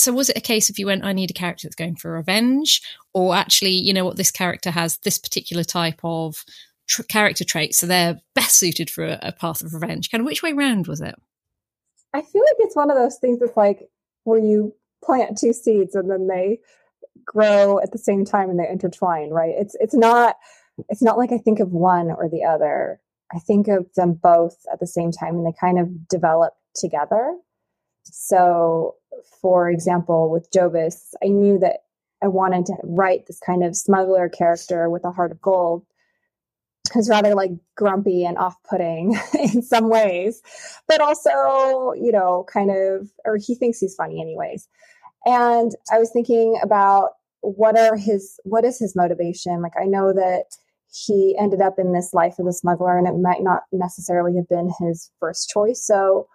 So 0.00 0.12
was 0.12 0.30
it 0.30 0.36
a 0.38 0.40
case 0.40 0.70
if 0.70 0.78
you 0.78 0.86
went, 0.86 1.04
I 1.04 1.12
need 1.12 1.30
a 1.30 1.34
character 1.34 1.66
that's 1.66 1.76
going 1.76 1.96
for 1.96 2.12
revenge, 2.12 2.82
or 3.12 3.34
actually, 3.34 3.72
you 3.72 3.92
know 3.92 4.04
what, 4.04 4.16
this 4.16 4.30
character 4.30 4.70
has 4.70 4.98
this 4.98 5.18
particular 5.18 5.64
type 5.64 6.00
of 6.04 6.44
tr- 6.88 7.02
character 7.02 7.44
trait, 7.44 7.74
so 7.74 7.86
they're 7.86 8.20
best 8.34 8.58
suited 8.58 8.90
for 8.90 9.04
a, 9.04 9.18
a 9.22 9.32
path 9.32 9.62
of 9.62 9.74
revenge? 9.74 10.10
Kind 10.10 10.20
of 10.20 10.26
which 10.26 10.42
way 10.42 10.52
round 10.52 10.86
was 10.86 11.00
it? 11.00 11.14
I 12.14 12.22
feel 12.22 12.42
like 12.42 12.56
it's 12.58 12.76
one 12.76 12.90
of 12.90 12.96
those 12.96 13.18
things 13.18 13.38
that's 13.38 13.56
like 13.56 13.88
where 14.24 14.40
you 14.40 14.74
plant 15.04 15.38
two 15.38 15.52
seeds 15.52 15.94
and 15.94 16.10
then 16.10 16.26
they 16.26 16.58
grow 17.24 17.78
at 17.80 17.92
the 17.92 17.98
same 17.98 18.24
time 18.24 18.50
and 18.50 18.58
they 18.58 18.68
intertwine, 18.68 19.30
right? 19.30 19.54
It's 19.56 19.76
it's 19.80 19.94
not 19.94 20.36
it's 20.88 21.02
not 21.02 21.18
like 21.18 21.32
I 21.32 21.38
think 21.38 21.60
of 21.60 21.72
one 21.72 22.10
or 22.10 22.28
the 22.28 22.44
other. 22.44 23.00
I 23.32 23.38
think 23.38 23.68
of 23.68 23.86
them 23.94 24.14
both 24.14 24.56
at 24.72 24.80
the 24.80 24.86
same 24.86 25.12
time 25.12 25.36
and 25.36 25.46
they 25.46 25.54
kind 25.60 25.78
of 25.78 26.08
develop 26.08 26.54
together. 26.74 27.36
So, 28.04 28.94
for 29.40 29.70
example, 29.70 30.30
with 30.30 30.50
Jovis, 30.50 31.14
I 31.22 31.28
knew 31.28 31.58
that 31.58 31.80
I 32.22 32.28
wanted 32.28 32.66
to 32.66 32.74
write 32.82 33.26
this 33.26 33.40
kind 33.40 33.62
of 33.62 33.76
smuggler 33.76 34.28
character 34.28 34.90
with 34.90 35.04
a 35.04 35.12
heart 35.12 35.32
of 35.32 35.40
gold 35.40 35.84
who's 36.92 37.08
rather 37.08 37.34
like 37.34 37.50
grumpy 37.76 38.24
and 38.24 38.38
off-putting 38.38 39.18
in 39.38 39.62
some 39.62 39.90
ways, 39.90 40.42
but 40.86 41.00
also, 41.00 41.92
you 41.92 42.10
know, 42.12 42.46
kind 42.50 42.70
of, 42.70 43.10
or 43.24 43.36
he 43.36 43.54
thinks 43.54 43.78
he's 43.78 43.94
funny 43.94 44.20
anyways. 44.20 44.68
And 45.26 45.72
I 45.92 45.98
was 45.98 46.10
thinking 46.10 46.58
about 46.62 47.10
what 47.40 47.78
are 47.78 47.96
his, 47.96 48.40
what 48.44 48.64
is 48.64 48.78
his 48.78 48.96
motivation? 48.96 49.62
Like, 49.62 49.74
I 49.78 49.84
know 49.84 50.12
that 50.12 50.44
he 50.90 51.36
ended 51.38 51.60
up 51.60 51.78
in 51.78 51.92
this 51.92 52.14
life 52.14 52.38
of 52.38 52.46
the 52.46 52.52
smuggler 52.52 52.96
and 52.96 53.06
it 53.06 53.18
might 53.18 53.42
not 53.42 53.64
necessarily 53.72 54.36
have 54.36 54.48
been 54.48 54.72
his 54.80 55.10
first 55.20 55.50
choice. 55.50 55.84
So, 55.84 56.26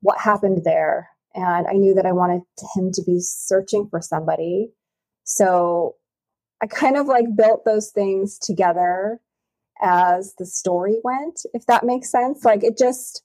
what 0.00 0.18
happened 0.18 0.62
there? 0.64 1.10
And 1.34 1.66
I 1.66 1.72
knew 1.72 1.94
that 1.94 2.06
I 2.06 2.12
wanted 2.12 2.42
him 2.74 2.90
to 2.92 3.02
be 3.02 3.20
searching 3.20 3.88
for 3.88 4.00
somebody. 4.00 4.70
So, 5.24 5.96
I 6.62 6.66
kind 6.66 6.96
of 6.96 7.06
like 7.06 7.24
built 7.36 7.64
those 7.64 7.90
things 7.90 8.38
together 8.38 9.20
as 9.82 10.34
the 10.38 10.46
story 10.46 10.98
went, 11.02 11.40
if 11.54 11.66
that 11.66 11.84
makes 11.84 12.10
sense. 12.10 12.44
Like, 12.44 12.62
it 12.62 12.78
just, 12.78 13.22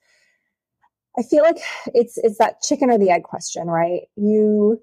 I 1.17 1.24
feel 1.24 1.43
like 1.43 1.58
it's 1.93 2.17
it's 2.17 2.38
that 2.38 2.62
chicken 2.62 2.89
or 2.89 2.98
the 2.98 3.12
egg 3.12 3.24
question, 3.24 3.67
right? 3.67 4.02
You 4.15 4.82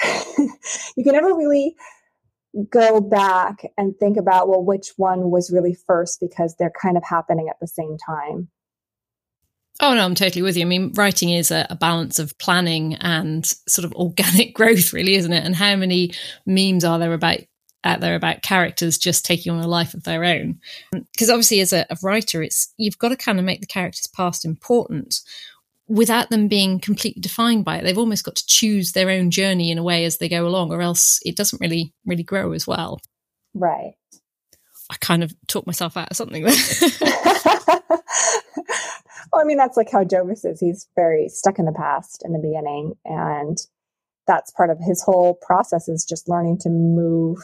you 0.38 1.04
can 1.04 1.12
never 1.12 1.34
really 1.34 1.76
go 2.70 3.00
back 3.00 3.66
and 3.76 3.94
think 3.98 4.16
about, 4.16 4.48
well, 4.48 4.64
which 4.64 4.92
one 4.96 5.30
was 5.30 5.50
really 5.50 5.76
first 5.86 6.18
because 6.20 6.54
they're 6.58 6.72
kind 6.80 6.96
of 6.96 7.04
happening 7.04 7.48
at 7.48 7.56
the 7.60 7.66
same 7.66 7.96
time. 8.04 8.48
Oh, 9.80 9.94
no, 9.94 10.04
I'm 10.04 10.14
totally 10.14 10.42
with 10.42 10.56
you. 10.56 10.62
I 10.62 10.68
mean, 10.68 10.92
writing 10.94 11.30
is 11.30 11.50
a, 11.50 11.66
a, 11.68 11.76
balance 11.76 12.18
of 12.18 12.36
planning 12.38 12.94
and 12.94 13.44
sort 13.68 13.84
of 13.84 13.92
organic 13.94 14.54
growth, 14.54 14.92
really, 14.92 15.14
isn't 15.16 15.32
it? 15.32 15.44
And 15.44 15.54
how 15.54 15.76
many 15.76 16.12
memes 16.46 16.84
are 16.84 16.98
there 16.98 17.12
about 17.12 17.40
out 17.84 18.00
there 18.00 18.16
about 18.16 18.42
characters 18.42 18.98
just 18.98 19.24
taking 19.24 19.52
on 19.52 19.62
a 19.62 19.68
life 19.68 19.94
of 19.94 20.04
their 20.04 20.24
own? 20.24 20.58
Um, 20.94 21.06
because 21.12 21.30
obviously, 21.30 21.60
as 21.60 21.72
a, 21.72 21.86
a 21.90 21.96
writer, 22.02 22.42
it's 22.42 22.72
you've 22.78 22.98
got 22.98 23.10
to 23.10 23.16
kind 23.16 23.38
of 23.38 23.44
make 23.44 23.60
the 23.60 23.66
characters' 23.66 24.08
past 24.08 24.44
important 24.44 25.20
without 25.88 26.30
them 26.30 26.48
being 26.48 26.80
completely 26.80 27.20
defined 27.20 27.64
by 27.64 27.78
it. 27.78 27.84
They've 27.84 27.98
almost 27.98 28.24
got 28.24 28.36
to 28.36 28.46
choose 28.46 28.92
their 28.92 29.10
own 29.10 29.30
journey 29.30 29.70
in 29.70 29.78
a 29.78 29.84
way 29.84 30.04
as 30.04 30.18
they 30.18 30.28
go 30.28 30.46
along, 30.46 30.72
or 30.72 30.80
else 30.80 31.20
it 31.24 31.36
doesn't 31.36 31.60
really, 31.60 31.92
really 32.04 32.24
grow 32.24 32.52
as 32.52 32.66
well. 32.66 33.00
Right. 33.54 33.94
I 34.90 34.96
kind 35.00 35.22
of 35.22 35.34
talked 35.46 35.66
myself 35.66 35.96
out 35.96 36.10
of 36.10 36.16
something 36.16 36.44
there. 36.44 36.54
well, 37.90 39.40
I 39.40 39.44
mean, 39.44 39.56
that's 39.56 39.76
like 39.76 39.90
how 39.90 40.04
Jovis 40.04 40.44
is. 40.44 40.60
He's 40.60 40.88
very 40.96 41.28
stuck 41.28 41.58
in 41.58 41.64
the 41.64 41.72
past 41.72 42.22
in 42.24 42.32
the 42.32 42.38
beginning. 42.38 42.94
And 43.04 43.58
that's 44.26 44.50
part 44.50 44.70
of 44.70 44.78
his 44.80 45.02
whole 45.02 45.34
process 45.34 45.88
is 45.88 46.04
just 46.04 46.28
learning 46.28 46.58
to 46.58 46.68
move 46.68 47.38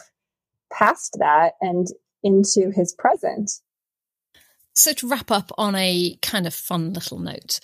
past 0.71 1.17
that 1.19 1.53
and 1.61 1.87
into 2.23 2.71
his 2.71 2.93
present. 2.93 3.51
So, 4.75 4.91
to 4.93 5.07
wrap 5.07 5.29
up 5.29 5.51
on 5.57 5.75
a 5.75 6.17
kind 6.21 6.47
of 6.47 6.53
fun 6.53 6.93
little 6.93 7.19
note, 7.19 7.59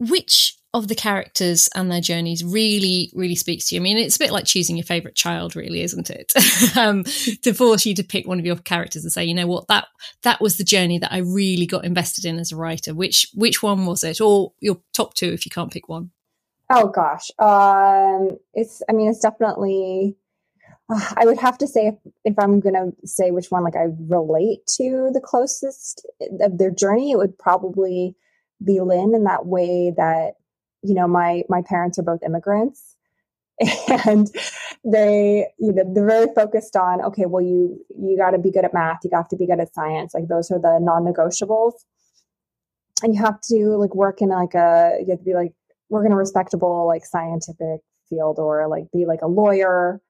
which 0.00 0.57
of 0.74 0.88
the 0.88 0.94
characters 0.94 1.68
and 1.74 1.90
their 1.90 2.00
journeys 2.00 2.44
really, 2.44 3.10
really 3.14 3.34
speaks 3.34 3.68
to 3.68 3.74
you? 3.74 3.80
I 3.80 3.82
mean, 3.82 3.98
it's 3.98 4.16
a 4.16 4.18
bit 4.18 4.32
like 4.32 4.44
choosing 4.44 4.76
your 4.76 4.84
favorite 4.84 5.14
child, 5.14 5.56
really, 5.56 5.82
isn't 5.82 6.10
it? 6.10 6.32
um, 6.76 7.04
to 7.42 7.54
force 7.54 7.86
you 7.86 7.94
to 7.94 8.04
pick 8.04 8.26
one 8.26 8.38
of 8.38 8.46
your 8.46 8.56
characters 8.56 9.02
and 9.04 9.12
say, 9.12 9.24
you 9.24 9.34
know 9.34 9.46
what, 9.46 9.68
that 9.68 9.86
that 10.22 10.40
was 10.40 10.56
the 10.56 10.64
journey 10.64 10.98
that 10.98 11.12
I 11.12 11.18
really 11.18 11.66
got 11.66 11.84
invested 11.84 12.24
in 12.24 12.38
as 12.38 12.52
a 12.52 12.56
writer. 12.56 12.94
Which 12.94 13.28
which 13.34 13.62
one 13.62 13.86
was 13.86 14.04
it, 14.04 14.20
or 14.20 14.52
your 14.60 14.80
top 14.92 15.14
two 15.14 15.32
if 15.32 15.46
you 15.46 15.50
can't 15.50 15.72
pick 15.72 15.88
one? 15.88 16.10
Oh 16.70 16.88
gosh, 16.88 17.30
um, 17.38 18.36
it's. 18.52 18.82
I 18.88 18.92
mean, 18.92 19.08
it's 19.08 19.20
definitely. 19.20 20.16
Uh, 20.90 21.14
I 21.16 21.24
would 21.24 21.38
have 21.38 21.58
to 21.58 21.66
say 21.66 21.88
if, 21.88 21.94
if 22.24 22.34
I'm 22.38 22.60
going 22.60 22.74
to 22.74 23.06
say 23.06 23.30
which 23.30 23.50
one 23.50 23.64
like 23.64 23.76
I 23.76 23.88
relate 24.08 24.66
to 24.76 25.10
the 25.12 25.20
closest 25.22 26.06
of 26.40 26.58
their 26.58 26.70
journey, 26.70 27.12
it 27.12 27.16
would 27.16 27.38
probably 27.38 28.16
be 28.62 28.80
Lin 28.80 29.14
in 29.14 29.24
that 29.24 29.46
way 29.46 29.92
that, 29.96 30.34
you 30.82 30.94
know, 30.94 31.08
my, 31.08 31.42
my 31.48 31.62
parents 31.62 31.98
are 31.98 32.02
both 32.02 32.22
immigrants 32.22 32.96
and 34.06 34.30
they, 34.84 35.46
you 35.58 35.72
know, 35.72 35.82
they're 35.92 36.06
very 36.06 36.34
focused 36.34 36.76
on, 36.76 37.00
okay, 37.02 37.26
well, 37.26 37.42
you, 37.42 37.84
you 38.00 38.16
got 38.16 38.30
to 38.30 38.38
be 38.38 38.50
good 38.50 38.64
at 38.64 38.74
math. 38.74 38.98
You 39.02 39.10
have 39.12 39.28
to 39.28 39.36
be 39.36 39.46
good 39.46 39.60
at 39.60 39.74
science. 39.74 40.14
Like 40.14 40.28
those 40.28 40.50
are 40.50 40.60
the 40.60 40.78
non-negotiables. 40.80 41.72
And 43.02 43.14
you 43.14 43.22
have 43.22 43.40
to 43.42 43.76
like 43.76 43.94
work 43.94 44.20
in 44.22 44.28
like 44.28 44.54
a, 44.54 44.98
you 45.00 45.10
have 45.10 45.18
to 45.18 45.24
be 45.24 45.34
like, 45.34 45.52
work 45.88 46.06
in 46.06 46.12
a 46.12 46.16
respectable, 46.16 46.86
like 46.86 47.04
scientific 47.04 47.80
field 48.08 48.38
or 48.38 48.68
like 48.68 48.84
be 48.92 49.06
like 49.06 49.22
a 49.22 49.26
lawyer 49.26 50.00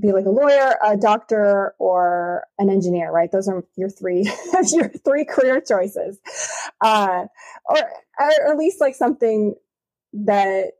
be 0.00 0.12
like 0.12 0.24
a 0.24 0.30
lawyer, 0.30 0.76
a 0.84 0.96
doctor, 0.96 1.74
or 1.78 2.44
an 2.58 2.70
engineer, 2.70 3.10
right? 3.10 3.30
Those 3.30 3.48
are 3.48 3.64
your 3.76 3.90
three 3.90 4.30
your 4.72 4.88
three 4.88 5.24
career 5.24 5.60
choices, 5.60 6.18
uh, 6.80 7.26
or, 7.66 7.78
or 8.18 8.52
at 8.52 8.56
least 8.56 8.80
like 8.80 8.94
something 8.94 9.54
that 10.12 10.72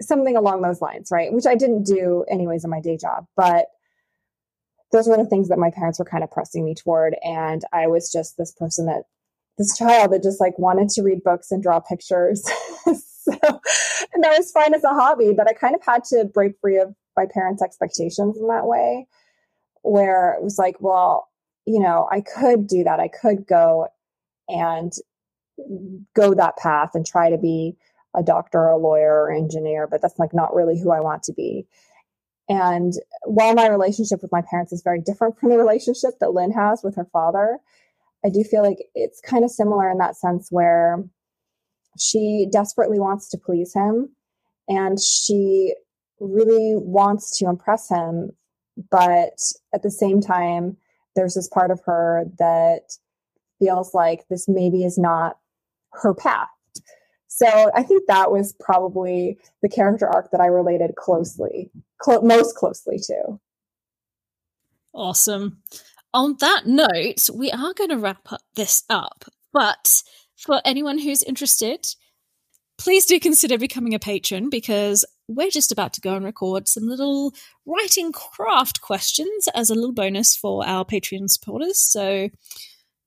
something 0.00 0.36
along 0.36 0.62
those 0.62 0.80
lines, 0.80 1.08
right? 1.10 1.32
Which 1.32 1.46
I 1.46 1.54
didn't 1.54 1.84
do 1.84 2.24
anyways 2.28 2.64
in 2.64 2.70
my 2.70 2.80
day 2.80 2.96
job, 2.96 3.26
but 3.36 3.66
those 4.92 5.08
were 5.08 5.16
the 5.16 5.26
things 5.26 5.48
that 5.48 5.58
my 5.58 5.70
parents 5.70 5.98
were 5.98 6.04
kind 6.04 6.22
of 6.22 6.30
pressing 6.30 6.64
me 6.64 6.74
toward, 6.74 7.16
and 7.24 7.62
I 7.72 7.86
was 7.86 8.12
just 8.12 8.36
this 8.36 8.52
person 8.52 8.86
that 8.86 9.04
this 9.58 9.76
child 9.76 10.12
that 10.12 10.22
just 10.22 10.40
like 10.40 10.58
wanted 10.58 10.88
to 10.90 11.02
read 11.02 11.22
books 11.22 11.50
and 11.50 11.62
draw 11.62 11.80
pictures. 11.80 12.42
so, 12.84 13.32
and 14.14 14.24
that 14.24 14.36
was 14.36 14.50
fine 14.50 14.74
as 14.74 14.84
a 14.84 14.88
hobby, 14.88 15.32
but 15.36 15.48
I 15.48 15.52
kind 15.52 15.74
of 15.74 15.82
had 15.84 16.04
to 16.04 16.24
break 16.24 16.54
free 16.60 16.78
of 16.78 16.94
my 17.16 17.26
parents' 17.32 17.62
expectations 17.62 18.36
in 18.38 18.48
that 18.48 18.66
way, 18.66 19.06
where 19.82 20.34
it 20.34 20.42
was 20.42 20.58
like, 20.58 20.76
well, 20.80 21.28
you 21.66 21.80
know, 21.80 22.08
I 22.10 22.20
could 22.20 22.66
do 22.66 22.84
that. 22.84 23.00
I 23.00 23.08
could 23.08 23.46
go 23.46 23.88
and 24.48 24.92
go 26.14 26.34
that 26.34 26.56
path 26.56 26.90
and 26.94 27.06
try 27.06 27.30
to 27.30 27.38
be 27.38 27.76
a 28.14 28.22
doctor 28.22 28.58
or 28.58 28.70
a 28.70 28.78
lawyer 28.78 29.22
or 29.22 29.32
engineer, 29.32 29.86
but 29.86 30.02
that's 30.02 30.18
like 30.18 30.34
not 30.34 30.54
really 30.54 30.78
who 30.78 30.90
I 30.90 31.00
want 31.00 31.22
to 31.24 31.32
be. 31.32 31.66
And 32.48 32.92
while 33.24 33.54
my 33.54 33.68
relationship 33.68 34.20
with 34.20 34.32
my 34.32 34.42
parents 34.42 34.72
is 34.72 34.82
very 34.82 35.00
different 35.00 35.38
from 35.40 35.50
the 35.50 35.58
relationship 35.58 36.18
that 36.20 36.32
Lin 36.32 36.52
has 36.52 36.82
with 36.82 36.96
her 36.96 37.06
father, 37.12 37.58
I 38.24 38.28
do 38.28 38.44
feel 38.44 38.62
like 38.62 38.78
it's 38.94 39.20
kind 39.20 39.44
of 39.44 39.50
similar 39.50 39.90
in 39.90 39.98
that 39.98 40.16
sense 40.16 40.48
where 40.50 41.02
she 41.98 42.46
desperately 42.50 42.98
wants 42.98 43.28
to 43.30 43.38
please 43.38 43.74
him 43.74 44.10
and 44.68 44.98
she 45.00 45.74
really 46.22 46.76
wants 46.76 47.38
to 47.38 47.46
impress 47.46 47.88
him, 47.88 48.30
but 48.90 49.38
at 49.74 49.82
the 49.82 49.90
same 49.90 50.20
time, 50.20 50.76
there's 51.14 51.34
this 51.34 51.48
part 51.48 51.70
of 51.70 51.80
her 51.84 52.24
that 52.38 52.96
feels 53.58 53.94
like 53.94 54.26
this 54.28 54.48
maybe 54.48 54.84
is 54.84 54.98
not 54.98 55.38
her 55.92 56.14
path. 56.14 56.48
So 57.28 57.70
I 57.74 57.82
think 57.82 58.06
that 58.06 58.30
was 58.30 58.54
probably 58.60 59.38
the 59.62 59.68
character 59.68 60.06
arc 60.06 60.30
that 60.32 60.40
I 60.40 60.46
related 60.46 60.96
closely, 60.96 61.70
clo- 61.98 62.20
most 62.20 62.56
closely 62.56 62.98
to. 62.98 63.40
Awesome. 64.94 65.62
On 66.12 66.36
that 66.40 66.66
note, 66.66 67.28
we 67.32 67.50
are 67.50 67.72
going 67.72 67.90
to 67.90 67.96
wrap 67.96 68.30
up 68.30 68.42
this 68.54 68.84
up. 68.90 69.24
But 69.52 70.02
for 70.36 70.60
anyone 70.64 70.98
who's 70.98 71.22
interested, 71.22 71.86
please 72.76 73.06
do 73.06 73.18
consider 73.18 73.56
becoming 73.56 73.94
a 73.94 73.98
patron 73.98 74.50
because 74.50 75.04
we're 75.28 75.50
just 75.50 75.72
about 75.72 75.92
to 75.94 76.00
go 76.00 76.14
and 76.14 76.24
record 76.24 76.68
some 76.68 76.86
little 76.86 77.34
writing 77.66 78.12
craft 78.12 78.80
questions 78.80 79.48
as 79.54 79.70
a 79.70 79.74
little 79.74 79.92
bonus 79.92 80.36
for 80.36 80.66
our 80.66 80.84
Patreon 80.84 81.30
supporters. 81.30 81.78
So 81.78 82.30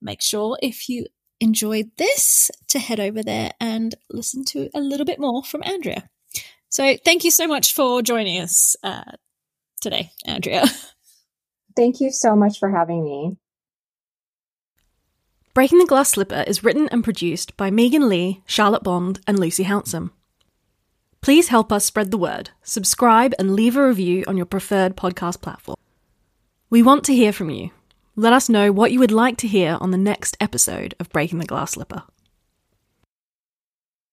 make 0.01 0.21
sure 0.21 0.58
if 0.62 0.88
you 0.89 1.06
enjoyed 1.39 1.91
this 1.97 2.49
to 2.69 2.80
head 2.80 2.99
over 2.99 3.21
there 3.21 3.51
and 3.60 3.95
listen 4.10 4.45
to 4.45 4.69
a 4.73 4.80
little 4.80 5.06
bit 5.06 5.19
more 5.19 5.43
from 5.43 5.63
Andrea. 5.63 6.10
So 6.69 6.97
thank 7.06 7.23
you 7.23 7.32
so 7.32 7.47
much 7.47 7.73
for 7.73 8.01
joining 8.01 8.41
us 8.41 8.75
uh, 8.84 9.12
today, 9.82 10.12
Andrea. 10.25 10.65
Thank 11.75 11.99
you 11.99 12.10
so 12.12 12.36
much 12.36 12.58
for 12.60 12.69
having 12.69 13.04
me. 13.04 13.38
Breaking 15.54 15.80
the 15.80 15.86
Glass 15.86 16.10
Slipper 16.10 16.43
is 16.47 16.63
written 16.63 16.88
and 16.89 17.04
produced 17.04 17.56
by 17.58 17.69
Megan 17.69 18.10
Leigh, 18.10 18.41
Charlotte 18.45 18.84
Bond, 18.84 19.19
and 19.28 19.39
Lucy 19.39 19.63
Hounsom. 19.65 20.12
Please 21.25 21.47
help 21.47 21.71
us 21.71 21.83
spread 21.83 22.11
the 22.11 22.19
word, 22.19 22.51
subscribe, 22.61 23.33
and 23.39 23.55
leave 23.55 23.75
a 23.75 23.88
review 23.88 24.23
on 24.27 24.38
your 24.38 24.45
preferred 24.45 24.95
podcast 24.95 25.41
platform. 25.41 25.75
We 26.69 26.83
want 26.83 27.03
to 27.05 27.15
hear 27.15 27.33
from 27.33 27.49
you. 27.49 27.71
Let 28.15 28.31
us 28.31 28.47
know 28.47 28.71
what 28.71 28.91
you 28.91 28.99
would 28.99 29.11
like 29.11 29.35
to 29.38 29.47
hear 29.47 29.79
on 29.81 29.89
the 29.89 29.97
next 29.97 30.38
episode 30.39 30.93
of 30.99 31.09
Breaking 31.09 31.39
the 31.39 31.47
Glass 31.47 31.71
Slipper. 31.71 32.03